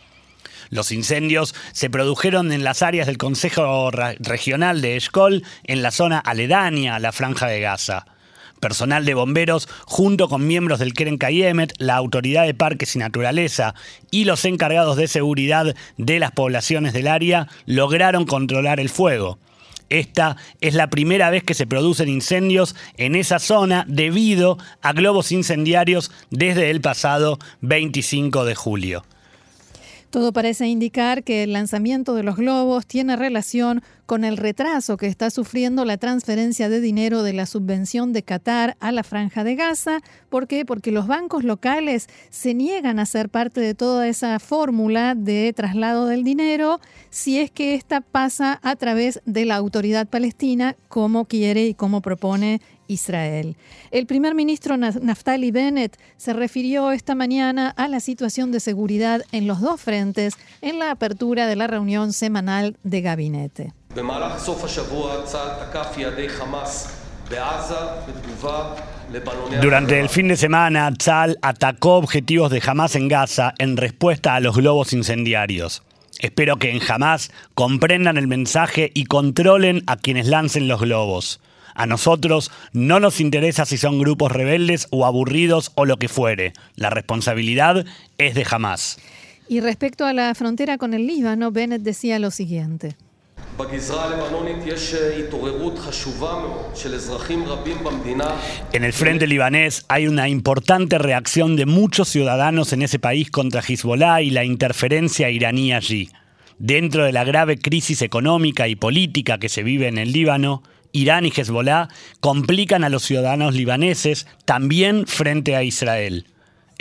Los 0.70 0.92
incendios 0.92 1.54
se 1.74 1.90
produjeron 1.90 2.52
en 2.54 2.64
las 2.64 2.82
áreas 2.82 3.08
del 3.08 3.18
Consejo 3.18 3.92
Regional 3.92 4.80
de 4.82 4.96
Eshkol, 4.96 5.44
en 5.66 5.82
la 5.82 5.92
zona 5.92 6.20
aledaña 6.20 6.96
a 6.96 7.00
la 7.00 7.12
franja 7.12 7.48
de 7.48 7.60
Gaza 7.60 8.06
personal 8.62 9.04
de 9.04 9.14
bomberos, 9.14 9.68
junto 9.86 10.30
con 10.30 10.48
miembros 10.48 10.80
del 10.80 10.94
Keren 10.94 11.18
Kayemet, 11.18 11.74
la 11.80 11.98
Autoridad 11.98 12.46
de 12.46 12.54
Parques 12.54 12.96
y 12.96 13.00
Naturaleza 13.00 13.76
y 14.10 14.24
los 14.24 14.46
encargados 14.46 14.96
de 14.96 15.10
seguridad 15.10 15.76
de 15.98 16.20
las 16.20 16.32
poblaciones 16.32 16.94
del 16.94 17.08
área, 17.08 17.50
lograron 17.66 18.26
controlar 18.26 18.80
el 18.80 18.88
fuego. 18.88 19.38
Esta 19.90 20.38
es 20.62 20.74
la 20.74 20.90
primera 20.90 21.30
vez 21.30 21.44
que 21.44 21.54
se 21.54 21.68
producen 21.68 22.08
incendios 22.08 22.78
en 22.96 23.14
esa 23.14 23.40
zona 23.40 23.84
debido 23.90 24.58
a 24.82 24.94
globos 24.94 25.34
incendiarios 25.34 26.12
desde 26.30 26.70
el 26.70 26.80
pasado 26.80 27.40
25 27.60 28.46
de 28.46 28.56
julio. 28.56 29.04
Todo 30.12 30.34
parece 30.34 30.68
indicar 30.68 31.24
que 31.24 31.44
el 31.44 31.54
lanzamiento 31.54 32.14
de 32.16 32.24
los 32.24 32.36
globos 32.36 32.86
tiene 32.86 33.16
relación 33.16 33.82
con 34.06 34.26
el 34.26 34.36
retraso 34.36 34.98
que 34.98 35.08
está 35.08 35.30
sufriendo 35.30 35.86
la 35.86 35.96
transferencia 35.96 36.68
de 36.68 36.82
dinero 36.82 37.24
de 37.24 37.32
la 37.32 37.46
subvención 37.46 38.12
de 38.12 38.22
Qatar 38.22 38.76
a 38.82 38.92
la 38.92 39.04
franja 39.04 39.46
de 39.46 39.56
Gaza. 39.56 40.02
¿Por 40.28 40.48
qué? 40.48 40.66
Porque 40.66 40.92
los 40.92 41.08
bancos 41.08 41.46
locales 41.46 42.10
se 42.30 42.54
niegan 42.54 43.00
a 43.00 43.06
ser 43.06 43.30
parte 43.30 43.62
de 43.62 43.74
toda 43.74 44.06
esa 44.10 44.38
fórmula 44.40 45.16
de 45.16 45.54
traslado 45.54 46.08
del 46.08 46.26
dinero 46.26 46.82
si 47.10 47.40
es 47.40 47.50
que 47.50 47.74
ésta 47.74 48.02
pasa 48.02 48.60
a 48.64 48.76
través 48.76 49.22
de 49.26 49.46
la 49.46 49.56
autoridad 49.56 50.10
palestina 50.10 50.76
como 50.90 51.24
quiere 51.24 51.68
y 51.68 51.74
como 51.74 52.02
propone 52.02 52.60
Israel. 52.92 53.56
El 53.92 54.06
primer 54.06 54.36
ministro 54.36 54.78
Naftali 54.78 55.52
Bennett 55.52 55.98
se 56.18 56.34
refirió 56.34 56.92
esta 56.92 57.16
mañana 57.16 57.70
a 57.70 57.88
la 57.88 58.00
situación 58.00 58.52
de 58.52 58.60
seguridad 58.60 59.24
en 59.32 59.48
los 59.48 59.62
dos 59.62 59.82
frentes 59.82 60.36
en 60.62 60.80
la 60.80 60.92
apertura 60.92 61.48
de 61.48 61.56
la 61.56 61.68
reunión 61.68 62.14
semanal 62.14 62.78
de 62.84 63.02
gabinete. 63.02 63.74
Durante 69.62 70.00
el 70.00 70.10
fin 70.10 70.28
de 70.28 70.38
semana, 70.38 70.94
Tzal 70.94 71.38
atacó 71.42 71.96
objetivos 71.96 72.52
de 72.52 72.62
Hamas 72.66 72.96
en 72.96 73.08
Gaza 73.08 73.54
en 73.58 73.78
respuesta 73.78 74.36
a 74.36 74.40
los 74.40 74.56
globos 74.56 74.94
incendiarios. 74.94 75.84
Espero 76.20 76.58
que 76.58 76.70
en 76.70 76.80
Hamas 76.88 77.32
comprendan 77.56 78.18
el 78.18 78.28
mensaje 78.28 78.92
y 78.94 79.06
controlen 79.06 79.84
a 79.88 79.98
quienes 79.98 80.28
lancen 80.28 80.68
los 80.68 80.80
globos. 80.80 81.42
A 81.76 81.86
nosotros 81.86 82.52
no 82.74 83.00
nos 83.00 83.22
interesa 83.22 83.66
si 83.66 83.78
son 83.78 84.00
grupos 84.00 84.32
rebeldes 84.32 84.88
o 84.92 85.06
aburridos 85.06 85.72
o 85.76 85.86
lo 85.86 85.98
que 85.98 86.08
fuere. 86.08 86.54
La 86.76 86.90
responsabilidad 86.90 87.86
es 88.18 88.36
de 88.36 88.46
jamás. 88.46 88.98
Y 89.48 89.60
respecto 89.60 90.06
a 90.06 90.14
la 90.14 90.34
frontera 90.34 90.78
con 90.78 90.94
el 90.94 91.08
Líbano, 91.08 91.52
Bennett 91.52 91.82
decía 91.82 92.20
lo 92.20 92.32
siguiente. 92.32 92.96
En 98.74 98.84
el 98.84 98.94
frente 98.94 99.28
libanés 99.28 99.86
hay 99.88 100.08
una 100.08 100.30
importante 100.30 100.98
reacción 100.98 101.56
de 101.56 101.66
muchos 101.66 102.10
ciudadanos 102.10 102.74
en 102.74 102.82
ese 102.82 102.98
país 102.98 103.30
contra 103.30 103.62
Hezbollah 103.62 104.22
y 104.22 104.30
la 104.30 104.46
interferencia 104.46 105.30
iraní 105.30 105.74
allí. 105.74 106.10
Dentro 106.58 107.06
de 107.06 107.12
la 107.12 107.24
grave 107.24 107.58
crisis 107.58 108.02
económica 108.02 108.68
y 108.68 108.76
política 108.76 109.38
que 109.38 109.50
se 109.50 109.64
vive 109.64 109.88
en 109.88 109.98
el 109.98 110.12
Líbano, 110.12 110.64
Irán 110.92 111.26
y 111.26 111.32
Hezbollah 111.36 111.90
complican 112.20 112.84
a 112.84 112.90
los 112.90 113.04
ciudadanos 113.04 113.56
libaneses 113.56 114.28
también 114.46 115.08
frente 115.08 115.56
a 115.56 115.64
Israel 115.64 116.26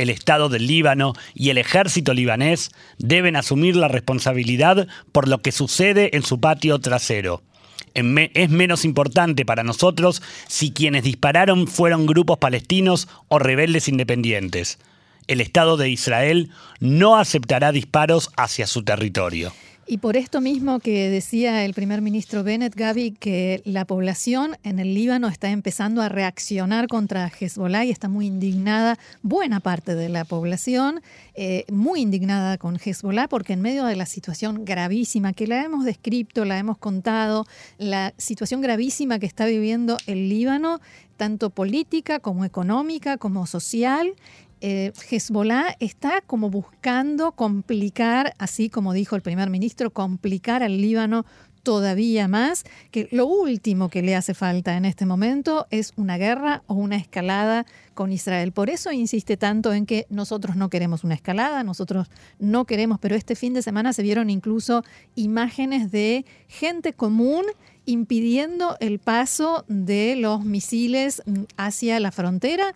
el 0.01 0.09
Estado 0.09 0.49
del 0.49 0.67
Líbano 0.67 1.13
y 1.35 1.51
el 1.51 1.59
ejército 1.59 2.15
libanés 2.15 2.71
deben 2.97 3.37
asumir 3.37 3.77
la 3.77 3.87
responsabilidad 3.87 4.89
por 5.13 5.29
lo 5.29 5.43
que 5.43 5.53
sucede 5.53 6.17
en 6.17 6.23
su 6.23 6.41
patio 6.41 6.79
trasero. 6.79 7.43
Es 7.93 8.51
menos 8.51 8.87
importante 8.87 9.45
para 9.45 9.63
nosotros 9.63 10.23
si 10.49 10.73
quienes 10.73 11.03
dispararon 11.05 11.67
fueron 11.67 12.07
grupos 12.07 12.39
palestinos 12.39 13.09
o 13.29 13.39
rebeldes 13.39 13.89
independientes. 13.89 14.79
El 15.27 15.43
Estado 15.43 15.77
de 15.77 15.91
Israel 15.91 16.51
no 16.79 17.17
aceptará 17.17 17.71
disparos 17.71 18.31
hacia 18.39 18.67
su 18.67 18.83
territorio. 18.83 19.53
Y 19.91 19.99
por 19.99 20.17
esto 20.17 20.41
mismo 20.41 20.79
que 20.79 21.11
decía 21.11 21.65
el 21.65 21.75
primer 21.75 22.01
ministro 22.01 22.45
Bennett, 22.45 22.77
Gaby, 22.77 23.11
que 23.11 23.61
la 23.65 23.85
población 23.85 24.57
en 24.63 24.79
el 24.79 24.95
Líbano 24.95 25.27
está 25.27 25.51
empezando 25.51 26.01
a 26.01 26.09
reaccionar 26.09 26.87
contra 26.87 27.27
Hezbollah 27.27 27.85
y 27.85 27.91
está 27.91 28.09
muy 28.09 28.29
indignada, 28.29 29.01
buena 29.23 29.59
parte 29.59 29.97
de 29.97 30.09
la 30.09 30.25
población, 30.25 31.03
eh, 31.35 31.65
muy 31.73 32.03
indignada 32.03 32.57
con 32.57 32.77
Hezbollah, 32.77 33.27
porque 33.27 33.55
en 33.55 33.63
medio 33.63 33.85
de 33.85 33.97
la 33.97 34.07
situación 34.07 34.65
gravísima 34.65 35.33
que 35.33 35.49
la 35.49 35.65
hemos 35.65 35.85
descrito, 35.85 36.45
la 36.45 36.57
hemos 36.59 36.79
contado, 36.79 37.45
la 37.77 38.15
situación 38.17 38.61
gravísima 38.61 39.19
que 39.19 39.27
está 39.27 39.45
viviendo 39.45 39.97
el 40.07 40.29
Líbano, 40.29 40.81
tanto 41.17 41.51
política 41.51 42.21
como 42.21 42.45
económica 42.45 43.19
como 43.19 43.45
social, 43.45 44.15
eh, 44.61 44.93
Hezbollah 45.11 45.77
está 45.81 46.21
como 46.21 46.51
buscando 46.51 47.33
complicar, 47.33 48.35
así 48.39 48.69
como 48.69 48.93
dijo 48.93 49.17
el 49.17 49.23
primer 49.23 49.51
ministro, 49.51 49.91
complicar 49.91 50.63
al 50.63 50.81
Líbano 50.81 51.25
todavía 51.63 52.29
más, 52.29 52.65
que 52.91 53.09
lo 53.11 53.27
último 53.27 53.89
que 53.89 54.03
le 54.03 54.17
hace 54.17 54.35
falta 54.35 54.77
en 54.77 54.85
este 54.85 55.07
momento 55.07 55.67
es 55.71 55.93
una 55.97 56.17
guerra 56.19 56.63
o 56.67 56.75
una 56.75 56.97
escalada 56.97 57.67
con 57.95 58.13
Israel. 58.13 58.53
Por 58.53 58.71
eso 58.71 58.93
insiste 58.93 59.37
tanto 59.37 59.73
en 59.73 59.87
que 59.87 60.07
nosotros 60.09 60.57
no 60.57 60.71
queremos 60.71 61.05
una 61.05 61.15
escalada, 61.15 61.63
nosotros 61.63 62.09
no 62.39 62.65
queremos, 62.65 62.99
pero 62.99 63.15
este 63.15 63.35
fin 63.35 63.55
de 63.55 63.63
semana 63.63 63.93
se 63.93 64.03
vieron 64.03 64.31
incluso 64.31 64.85
imágenes 65.15 65.91
de 65.91 66.25
gente 66.49 66.93
común 66.93 67.45
impidiendo 67.87 68.77
el 68.81 68.99
paso 68.99 69.65
de 69.69 70.15
los 70.17 70.45
misiles 70.45 71.23
hacia 71.57 71.99
la 71.99 72.13
frontera, 72.13 72.75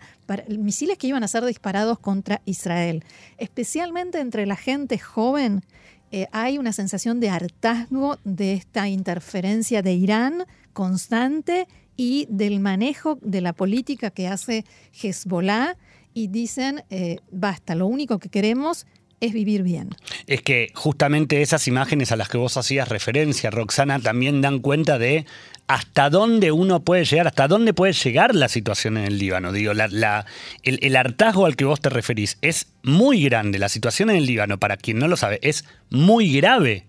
misiles 0.49 0.97
que 0.97 1.07
iban 1.07 1.23
a 1.23 1.27
ser 1.27 1.45
disparados 1.45 1.99
contra 1.99 2.41
Israel. 2.45 3.03
Especialmente 3.37 4.19
entre 4.19 4.45
la 4.45 4.55
gente 4.55 4.97
joven 4.97 5.63
eh, 6.11 6.27
hay 6.31 6.57
una 6.57 6.73
sensación 6.73 7.19
de 7.19 7.29
hartazgo 7.29 8.17
de 8.23 8.53
esta 8.53 8.87
interferencia 8.87 9.81
de 9.81 9.93
Irán 9.93 10.45
constante 10.73 11.67
y 11.97 12.27
del 12.29 12.59
manejo 12.59 13.17
de 13.21 13.41
la 13.41 13.53
política 13.53 14.11
que 14.11 14.27
hace 14.27 14.65
Hezbollah 15.01 15.77
y 16.13 16.27
dicen, 16.27 16.83
eh, 16.89 17.17
basta, 17.31 17.75
lo 17.75 17.87
único 17.87 18.19
que 18.19 18.29
queremos 18.29 18.85
es 19.19 19.33
vivir 19.33 19.63
bien. 19.63 19.89
Es 20.27 20.41
que 20.41 20.71
justamente 20.75 21.41
esas 21.41 21.67
imágenes 21.67 22.11
a 22.11 22.15
las 22.15 22.29
que 22.29 22.37
vos 22.37 22.57
hacías 22.57 22.89
referencia, 22.89 23.49
Roxana, 23.49 23.99
también 23.99 24.41
dan 24.41 24.59
cuenta 24.59 24.97
de 24.97 25.25
hasta 25.67 26.09
dónde 26.09 26.51
uno 26.51 26.81
puede 26.81 27.05
llegar, 27.05 27.27
hasta 27.27 27.47
dónde 27.47 27.73
puede 27.73 27.93
llegar 27.93 28.35
la 28.35 28.47
situación 28.47 28.97
en 28.97 29.05
el 29.05 29.17
Líbano. 29.17 29.51
Digo, 29.51 29.73
la, 29.73 30.25
el, 30.63 30.95
hartazgo 30.95 31.45
al 31.45 31.55
que 31.55 31.65
vos 31.65 31.81
te 31.81 31.89
referís 31.89 32.37
es 32.41 32.67
muy 32.83 33.23
grande. 33.23 33.57
La 33.57 33.69
situación 33.69 34.09
en 34.09 34.17
el 34.17 34.25
Líbano, 34.25 34.59
para 34.59 34.77
quien 34.77 34.99
no 34.99 35.07
lo 35.07 35.17
sabe, 35.17 35.39
es 35.41 35.65
muy 35.89 36.31
grave. 36.33 36.85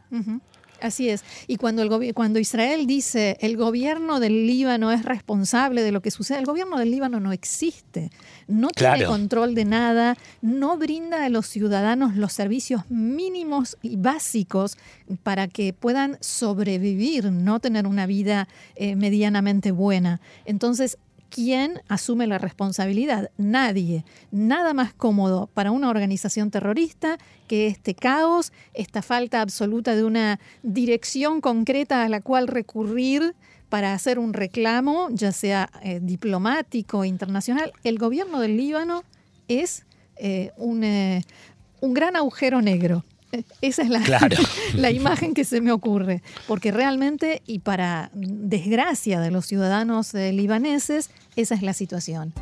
Así 0.80 1.08
es. 1.08 1.24
Y 1.46 1.56
cuando, 1.56 1.82
el 1.82 2.14
cuando 2.14 2.38
Israel 2.38 2.86
dice 2.86 3.36
el 3.40 3.56
gobierno 3.56 4.20
del 4.20 4.46
Líbano 4.46 4.92
es 4.92 5.04
responsable 5.04 5.82
de 5.82 5.92
lo 5.92 6.02
que 6.02 6.10
sucede, 6.10 6.38
el 6.38 6.46
gobierno 6.46 6.78
del 6.78 6.90
Líbano 6.90 7.20
no 7.20 7.32
existe, 7.32 8.10
no 8.46 8.68
tiene 8.68 9.04
control 9.04 9.54
de 9.54 9.64
nada, 9.64 10.16
no 10.42 10.76
brinda 10.76 11.24
a 11.24 11.28
los 11.28 11.46
ciudadanos 11.46 12.16
los 12.16 12.32
servicios 12.32 12.82
mínimos 12.90 13.78
y 13.82 13.96
básicos 13.96 14.76
para 15.22 15.48
que 15.48 15.72
puedan 15.72 16.18
sobrevivir, 16.20 17.32
no 17.32 17.60
tener 17.60 17.86
una 17.86 18.06
vida 18.06 18.48
eh, 18.74 18.96
medianamente 18.96 19.70
buena. 19.70 20.20
Entonces, 20.44 20.98
¿Quién 21.30 21.80
asume 21.88 22.26
la 22.26 22.38
responsabilidad? 22.38 23.30
Nadie. 23.36 24.04
Nada 24.30 24.74
más 24.74 24.94
cómodo 24.94 25.48
para 25.52 25.70
una 25.70 25.90
organización 25.90 26.50
terrorista 26.50 27.18
que 27.48 27.66
este 27.66 27.94
caos, 27.94 28.52
esta 28.74 29.02
falta 29.02 29.40
absoluta 29.40 29.96
de 29.96 30.04
una 30.04 30.40
dirección 30.62 31.40
concreta 31.40 32.04
a 32.04 32.08
la 32.08 32.20
cual 32.20 32.46
recurrir 32.48 33.34
para 33.68 33.92
hacer 33.92 34.18
un 34.18 34.32
reclamo, 34.32 35.08
ya 35.10 35.32
sea 35.32 35.70
eh, 35.82 36.00
diplomático, 36.00 37.04
internacional. 37.04 37.72
El 37.82 37.98
gobierno 37.98 38.40
del 38.40 38.56
Líbano 38.56 39.02
es 39.48 39.84
eh, 40.16 40.52
un, 40.56 40.84
eh, 40.84 41.24
un 41.80 41.94
gran 41.94 42.16
agujero 42.16 42.62
negro. 42.62 43.04
Esa 43.60 43.82
es 43.82 43.88
la, 43.88 44.02
la, 44.74 44.90
imagen 44.90 45.34
que 45.34 45.44
se 45.44 45.60
me 45.60 45.72
ocurre, 45.72 46.22
porque 46.46 46.72
realmente, 46.72 47.42
y 47.46 47.60
para 47.60 48.10
desgracia 48.14 49.20
de 49.20 49.30
los 49.30 49.46
ciudadanos 49.46 50.14
eh, 50.14 50.32
libaneses, 50.32 51.10
esa 51.36 51.54
es 51.54 51.62
la 51.62 51.72
situación. 51.72 52.32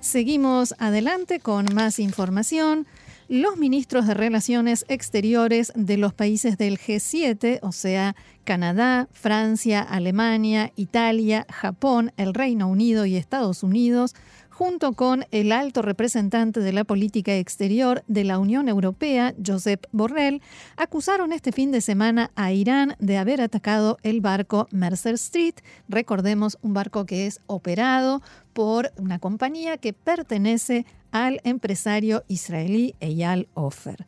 Seguimos 0.00 0.74
adelante 0.78 1.40
con 1.40 1.66
más 1.74 1.98
información. 1.98 2.86
Los 3.28 3.56
ministros 3.56 4.08
de 4.08 4.14
Relaciones 4.14 4.84
Exteriores 4.88 5.72
de 5.76 5.96
los 5.96 6.12
países 6.14 6.58
del 6.58 6.78
G7, 6.78 7.60
o 7.62 7.70
sea, 7.70 8.16
Canadá, 8.42 9.08
Francia, 9.12 9.82
Alemania, 9.82 10.72
Italia, 10.74 11.46
Japón, 11.48 12.12
el 12.16 12.34
Reino 12.34 12.66
Unido 12.66 13.06
y 13.06 13.14
Estados 13.14 13.62
Unidos, 13.62 14.16
junto 14.60 14.92
con 14.92 15.24
el 15.30 15.52
alto 15.52 15.80
representante 15.80 16.60
de 16.60 16.74
la 16.74 16.84
política 16.84 17.34
exterior 17.34 18.04
de 18.08 18.24
la 18.24 18.38
Unión 18.38 18.68
Europea, 18.68 19.34
Josep 19.42 19.86
Borrell, 19.90 20.42
acusaron 20.76 21.32
este 21.32 21.50
fin 21.50 21.70
de 21.70 21.80
semana 21.80 22.30
a 22.34 22.52
Irán 22.52 22.94
de 22.98 23.16
haber 23.16 23.40
atacado 23.40 23.96
el 24.02 24.20
barco 24.20 24.68
Mercer 24.70 25.14
Street, 25.14 25.54
recordemos 25.88 26.58
un 26.60 26.74
barco 26.74 27.06
que 27.06 27.26
es 27.26 27.40
operado 27.46 28.20
por 28.52 28.92
una 28.98 29.18
compañía 29.18 29.78
que 29.78 29.94
pertenece 29.94 30.84
al 31.10 31.40
empresario 31.44 32.22
israelí 32.28 32.94
Eyal 33.00 33.48
Ofer. 33.54 34.06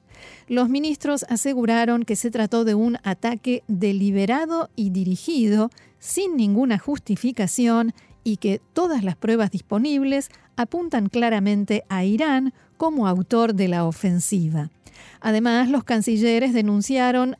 Los 0.49 0.69
ministros 0.69 1.25
aseguraron 1.31 2.03
que 2.03 2.15
se 2.15 2.31
trató 2.31 2.67
de 2.67 2.75
un 2.75 2.99
ataque 3.05 3.65
deliberado 3.69 4.69
y 4.77 4.91
dirigido, 4.91 5.71
sin 5.99 6.37
ninguna 6.37 6.79
justificación, 6.79 7.95
y 8.25 8.37
que 8.37 8.61
todas 8.73 9.03
las 9.03 9.17
pruebas 9.17 9.51
disponibles 9.51 10.31
apuntan 10.57 11.09
claramente 11.09 11.85
a 11.89 12.05
Irán 12.05 12.53
como 12.77 13.07
autor 13.07 13.55
de 13.55 13.69
la 13.69 13.85
ofensiva. 13.85 14.71
Además, 15.21 15.69
los 15.69 15.85
cancilleres 15.85 16.53
denunciaron 16.53 17.37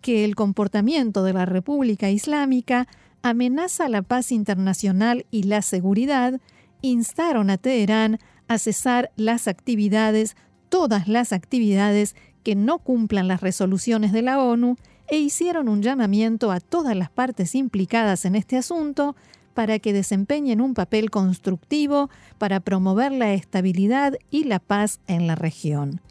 que 0.00 0.24
el 0.24 0.34
comportamiento 0.34 1.22
de 1.22 1.32
la 1.32 1.46
República 1.46 2.10
Islámica 2.10 2.86
amenaza 3.22 3.88
la 3.88 4.02
paz 4.02 4.32
internacional 4.32 5.26
y 5.30 5.44
la 5.44 5.62
seguridad, 5.62 6.40
instaron 6.82 7.50
a 7.50 7.56
Teherán 7.58 8.18
a 8.48 8.58
cesar 8.58 9.10
las 9.16 9.48
actividades, 9.48 10.36
todas 10.68 11.08
las 11.08 11.32
actividades 11.32 12.14
que 12.44 12.54
no 12.54 12.78
cumplan 12.78 13.28
las 13.28 13.40
resoluciones 13.40 14.12
de 14.12 14.22
la 14.22 14.40
ONU, 14.40 14.76
e 15.08 15.18
hicieron 15.18 15.68
un 15.68 15.82
llamamiento 15.82 16.50
a 16.50 16.60
todas 16.60 16.96
las 16.96 17.10
partes 17.10 17.54
implicadas 17.54 18.24
en 18.24 18.34
este 18.34 18.56
asunto 18.56 19.16
para 19.56 19.78
que 19.78 19.94
desempeñen 19.94 20.60
un 20.60 20.74
papel 20.74 21.10
constructivo 21.10 22.10
para 22.36 22.60
promover 22.60 23.10
la 23.10 23.32
estabilidad 23.32 24.12
y 24.30 24.44
la 24.44 24.58
paz 24.58 25.00
en 25.06 25.26
la 25.26 25.34
región. 25.34 26.02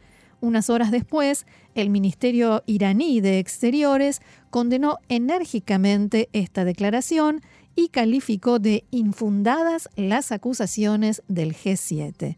Unas 0.42 0.72
horas 0.72 0.90
después, 0.90 1.46
el 1.76 1.92
Ministerio 1.92 2.64
iraní 2.66 3.22
de 3.22 3.38
Exteriores 3.38 4.24
condenó 4.50 4.98
enérgicamente 5.10 6.28
esta 6.34 6.66
declaración 6.66 7.42
y 7.76 7.90
calificó 7.90 8.58
de 8.58 8.84
infundadas 8.90 9.90
las 9.96 10.32
acusaciones 10.32 11.22
del 11.28 11.54
G7. 11.56 12.38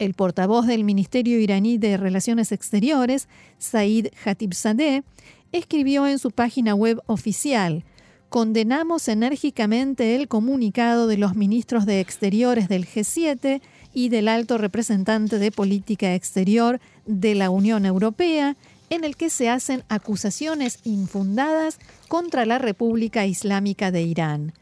El 0.00 0.14
portavoz 0.14 0.66
del 0.66 0.82
Ministerio 0.82 1.38
iraní 1.38 1.78
de 1.78 1.96
Relaciones 1.96 2.50
Exteriores, 2.50 3.28
Said 3.58 4.08
Khatibzadeh, 4.24 5.04
escribió 5.52 6.08
en 6.08 6.18
su 6.18 6.32
página 6.32 6.74
web 6.74 7.00
oficial 7.06 7.84
condenamos 8.28 9.08
enérgicamente 9.08 10.14
el 10.14 10.28
comunicado 10.28 11.06
de 11.06 11.16
los 11.16 11.34
ministros 11.34 11.86
de 11.86 12.00
Exteriores 12.00 12.68
del 12.68 12.86
G7 12.86 13.60
y 13.94 14.10
del 14.10 14.28
alto 14.28 14.58
representante 14.58 15.38
de 15.38 15.50
Política 15.50 16.14
Exterior 16.14 16.80
de 17.06 17.34
la 17.34 17.50
Unión 17.50 17.86
Europea 17.86 18.56
en 18.90 19.04
el 19.04 19.16
que 19.16 19.30
se 19.30 19.48
hacen 19.48 19.84
acusaciones 19.88 20.80
infundadas 20.84 21.78
contra 22.08 22.46
la 22.46 22.58
República 22.58 23.26
Islámica 23.26 23.90
de 23.90 24.02
Irán. 24.02 24.52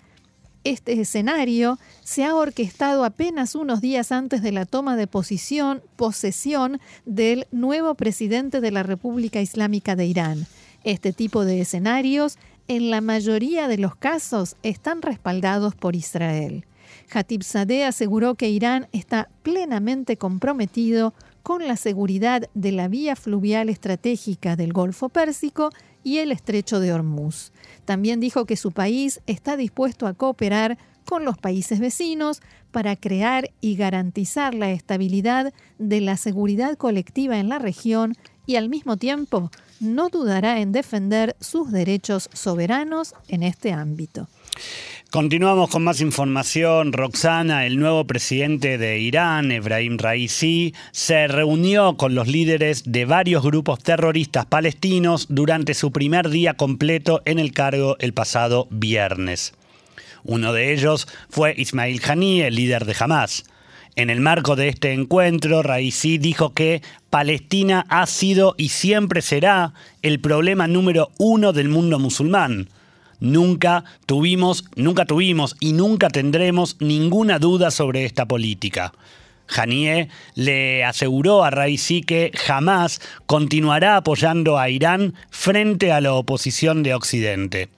Este 0.65 1.01
escenario 1.01 1.79
se 2.03 2.25
ha 2.25 2.35
orquestado 2.35 3.05
apenas 3.05 3.55
unos 3.55 3.81
días 3.81 4.11
antes 4.11 4.43
de 4.43 4.51
la 4.51 4.67
toma 4.67 4.97
de 4.97 5.07
posición, 5.07 5.81
posesión 5.95 6.81
del 7.05 7.47
nuevo 7.53 7.95
presidente 7.95 8.61
de 8.61 8.73
la 8.73 8.83
República 8.83 9.41
Islámica 9.41 9.95
de 9.95 10.07
Irán. 10.07 10.47
Este 10.83 11.13
tipo 11.13 11.45
de 11.45 11.61
escenarios, 11.61 12.37
en 12.69 12.91
la 12.91 13.01
mayoría 13.01 13.69
de 13.69 13.79
los 13.79 13.97
casos, 13.97 14.57
están 14.63 15.03
respaldados 15.03 15.75
por 15.75 15.97
Israel. 15.97 16.67
Sadeh 17.41 17.85
aseguró 17.85 18.35
que 18.35 18.49
Irán 18.49 18.89
está 18.93 19.29
plenamente 19.43 20.17
comprometido 20.17 21.15
con 21.43 21.67
la 21.67 21.77
seguridad 21.77 22.49
de 22.55 22.73
la 22.73 22.89
vía 22.89 23.15
fluvial 23.15 23.69
estratégica 23.69 24.57
del 24.57 24.73
Golfo 24.73 25.09
Pérsico 25.09 25.71
y 26.03 26.19
el 26.19 26.33
estrecho 26.33 26.81
de 26.81 26.93
Hormuz. 26.93 27.53
También 27.85 28.21
dijo 28.21 28.47
que 28.47 28.57
su 28.57 28.73
país 28.73 29.21
está 29.27 29.57
dispuesto 29.57 30.07
a 30.07 30.15
cooperar 30.15 30.79
con 31.05 31.25
los 31.25 31.39
países 31.39 31.79
vecinos 31.79 32.43
para 32.73 32.97
crear 32.97 33.51
y 33.61 33.77
garantizar 33.77 34.55
la 34.55 34.71
estabilidad 34.73 35.55
de 35.79 36.01
la 36.01 36.17
seguridad 36.17 36.77
colectiva 36.77 37.39
en 37.39 37.49
la 37.49 37.61
región 37.61 38.15
y 38.45 38.57
al 38.57 38.69
mismo 38.69 38.97
tiempo 38.97 39.51
no 39.81 40.09
dudará 40.09 40.61
en 40.61 40.73
defender 40.73 41.37
sus 41.41 41.73
derechos 41.73 42.29
soberanos 42.33 43.15
en 43.29 43.43
este 43.43 43.73
ámbito. 43.73 44.29
Continuamos 45.11 45.71
con 45.71 45.85
más 45.85 46.01
información. 46.01 46.93
Roxana, 46.93 47.65
el 47.65 47.79
nuevo 47.79 48.07
presidente 48.07 48.77
de 48.77 48.99
Irán, 48.99 49.53
Ebrahim 49.53 49.99
Raisi, 49.99 50.75
se 50.91 51.29
reunió 51.29 51.97
con 51.97 52.15
los 52.15 52.27
líderes 52.27 52.83
de 52.85 53.05
varios 53.05 53.45
grupos 53.45 53.79
terroristas 53.79 54.47
palestinos 54.47 55.27
durante 55.29 55.75
su 55.75 55.93
primer 55.93 56.29
día 56.29 56.55
completo 56.55 57.23
en 57.25 57.39
el 57.39 57.53
cargo 57.53 57.97
el 58.01 58.13
pasado 58.15 58.67
viernes. 58.71 59.55
Uno 60.25 60.53
de 60.53 60.73
ellos 60.73 61.07
fue 61.31 61.55
Ismail 61.57 62.03
Hani, 62.05 62.43
el 62.43 62.57
líder 62.57 62.85
de 62.85 62.97
Hamas. 62.99 63.45
En 63.97 64.11
el 64.11 64.21
marco 64.21 64.57
de 64.57 64.69
este 64.69 64.93
encuentro, 64.93 65.63
Raisi 65.63 66.19
dijo 66.19 66.53
que 66.53 66.83
Palestina 67.11 67.85
ha 67.89 68.07
sido 68.07 68.55
y 68.57 68.69
siempre 68.69 69.23
será 69.23 69.73
el 70.03 70.21
problema 70.21 70.69
número 70.69 71.11
uno 71.19 71.53
del 71.53 71.69
mundo 71.69 71.99
musulmán 71.99 72.69
Nunca 73.21 73.85
tuvimos, 74.05 74.65
nunca 74.77 75.07
tuvimos 75.07 75.57
y 75.61 75.73
nunca 75.73 76.11
tendremos 76.11 76.77
ninguna 76.81 77.39
duda 77.39 77.71
sobre 77.71 78.05
esta 78.05 78.27
política. 78.27 78.93
Janie 79.47 80.09
le 80.35 80.85
aseguró 80.85 81.45
a 81.45 81.51
Raisi 81.51 82.03
que 82.03 82.33
jamás 82.35 83.01
continuará 83.27 83.97
apoyando 83.97 84.59
a 84.59 84.69
Irán 84.69 85.15
frente 85.31 85.93
a 85.93 86.01
la 86.01 86.13
oposición 86.13 86.83
de 86.83 86.95
Occidente. 86.95 87.69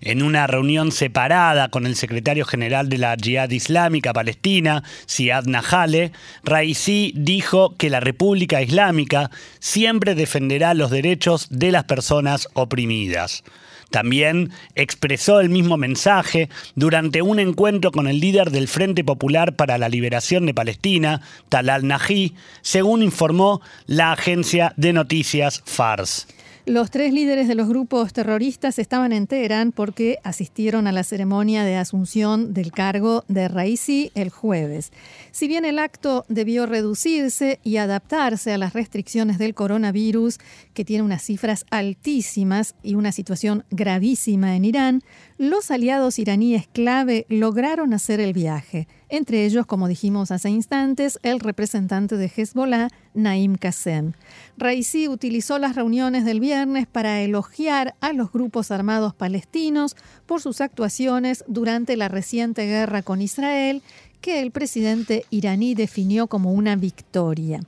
En 0.00 0.22
una 0.22 0.46
reunión 0.46 0.92
separada 0.92 1.68
con 1.68 1.86
el 1.86 1.96
secretario 1.96 2.44
general 2.44 2.88
de 2.88 2.98
la 2.98 3.16
Jihad 3.20 3.50
Islámica 3.50 4.12
Palestina, 4.12 4.82
Siad 5.06 5.46
Nahale, 5.46 6.12
Raisi 6.44 7.12
dijo 7.16 7.76
que 7.76 7.90
la 7.90 8.00
República 8.00 8.62
Islámica 8.62 9.30
siempre 9.58 10.14
defenderá 10.14 10.74
los 10.74 10.90
derechos 10.90 11.48
de 11.50 11.72
las 11.72 11.84
personas 11.84 12.48
oprimidas. 12.54 13.42
También 13.90 14.50
expresó 14.74 15.40
el 15.40 15.48
mismo 15.48 15.76
mensaje 15.76 16.48
durante 16.74 17.22
un 17.22 17.38
encuentro 17.38 17.92
con 17.92 18.08
el 18.08 18.20
líder 18.20 18.50
del 18.50 18.68
Frente 18.68 19.04
Popular 19.04 19.54
para 19.54 19.78
la 19.78 19.88
Liberación 19.88 20.44
de 20.46 20.54
Palestina, 20.54 21.22
Talal 21.48 21.86
Naji, 21.86 22.34
según 22.62 23.02
informó 23.02 23.60
la 23.86 24.12
agencia 24.12 24.74
de 24.76 24.92
noticias 24.92 25.62
FARS. 25.64 26.26
Los 26.68 26.90
tres 26.90 27.12
líderes 27.12 27.46
de 27.46 27.54
los 27.54 27.68
grupos 27.68 28.12
terroristas 28.12 28.80
estaban 28.80 29.12
en 29.12 29.28
Teherán 29.28 29.70
porque 29.70 30.18
asistieron 30.24 30.88
a 30.88 30.92
la 30.92 31.04
ceremonia 31.04 31.62
de 31.62 31.76
asunción 31.76 32.54
del 32.54 32.72
cargo 32.72 33.24
de 33.28 33.46
Raisi 33.46 34.10
el 34.16 34.30
jueves. 34.30 34.90
Si 35.30 35.46
bien 35.46 35.64
el 35.64 35.78
acto 35.78 36.24
debió 36.28 36.66
reducirse 36.66 37.60
y 37.62 37.76
adaptarse 37.76 38.52
a 38.52 38.58
las 38.58 38.72
restricciones 38.72 39.38
del 39.38 39.54
coronavirus, 39.54 40.38
que 40.74 40.84
tiene 40.84 41.04
unas 41.04 41.22
cifras 41.22 41.66
altísimas 41.70 42.74
y 42.82 42.96
una 42.96 43.12
situación 43.12 43.62
gravísima 43.70 44.56
en 44.56 44.64
Irán, 44.64 45.02
los 45.38 45.70
aliados 45.70 46.18
iraníes 46.18 46.66
clave 46.66 47.26
lograron 47.28 47.92
hacer 47.92 48.20
el 48.20 48.32
viaje, 48.32 48.88
entre 49.08 49.44
ellos, 49.44 49.66
como 49.66 49.86
dijimos 49.86 50.30
hace 50.30 50.48
instantes, 50.48 51.18
el 51.22 51.40
representante 51.40 52.16
de 52.16 52.32
Hezbollah, 52.34 52.88
Naim 53.14 53.56
Qassem. 53.56 54.12
Raisi 54.56 55.08
utilizó 55.08 55.58
las 55.58 55.76
reuniones 55.76 56.24
del 56.24 56.40
viernes 56.40 56.86
para 56.86 57.20
elogiar 57.20 57.94
a 58.00 58.12
los 58.12 58.32
grupos 58.32 58.70
armados 58.70 59.14
palestinos 59.14 59.94
por 60.24 60.40
sus 60.40 60.60
actuaciones 60.60 61.44
durante 61.46 61.96
la 61.96 62.08
reciente 62.08 62.66
guerra 62.66 63.02
con 63.02 63.20
Israel, 63.20 63.82
que 64.20 64.40
el 64.40 64.50
presidente 64.50 65.24
iraní 65.30 65.74
definió 65.74 66.26
como 66.26 66.52
una 66.52 66.76
victoria. 66.76 67.60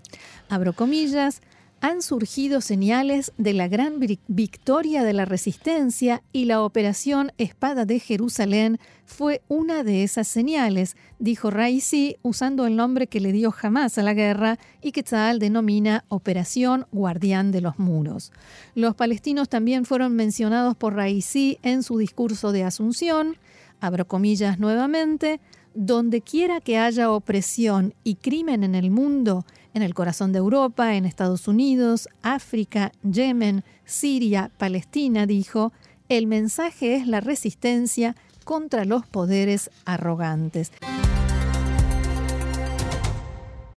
Abro 0.49 0.73
comillas, 0.73 1.43
han 1.81 2.03
surgido 2.03 2.61
señales 2.61 3.33
de 3.39 3.53
la 3.53 3.69
gran 3.69 4.01
victoria 4.27 5.05
de 5.05 5.13
la 5.13 5.25
resistencia 5.25 6.23
y 6.33 6.47
la 6.47 6.63
operación 6.63 7.33
Espada 7.39 7.85
de 7.85 8.01
Jerusalén 8.01 8.79
fue 9.05 9.43
una 9.49 9.85
de 9.85 10.03
esas 10.03 10.27
señales, 10.27 10.97
dijo 11.19 11.51
Raisi 11.51 12.17
usando 12.23 12.67
el 12.67 12.77
nombre 12.77 13.07
que 13.07 13.21
le 13.21 13.33
dio 13.33 13.53
jamás 13.53 13.97
a 13.97 14.03
la 14.03 14.13
guerra 14.15 14.59
y 14.83 14.93
que 14.93 15.03
Tzal 15.03 15.39
denomina 15.39 16.05
Operación 16.09 16.87
Guardián 16.91 17.53
de 17.53 17.61
los 17.61 17.79
Muros. 17.79 18.33
Los 18.75 18.95
palestinos 18.95 19.49
también 19.49 19.85
fueron 19.85 20.15
mencionados 20.15 20.77
por 20.77 20.95
Raisi 20.95 21.59
en 21.63 21.83
su 21.83 21.99
discurso 21.99 22.51
de 22.53 22.65
Asunción, 22.65 23.37
abro 23.81 24.07
comillas 24.07 24.59
nuevamente, 24.59 25.41
donde 25.75 26.23
quiera 26.23 26.61
que 26.61 26.77
haya 26.77 27.13
opresión 27.13 27.95
y 28.03 28.17
crimen 28.17 28.65
en 28.65 28.75
el 28.75 28.91
mundo, 28.91 29.45
en 29.75 29.83
el 29.83 29.95
corazón 29.95 30.33
de 30.33 30.39
Europa, 30.39 30.95
en 30.95 31.05
Estados 31.05 31.49
Unidos, 31.49 32.09
África, 32.23 32.93
Yemen, 33.03 33.65
Siria, 33.85 34.51
Palestina, 34.59 35.27
dijo, 35.27 35.73
el 36.09 36.27
mensaje 36.27 36.97
es 36.97 37.07
la 37.07 37.21
resistencia 37.21 38.17
contra 38.45 38.85
los 38.85 39.07
poderes 39.07 39.71
arrogantes. 39.85 40.73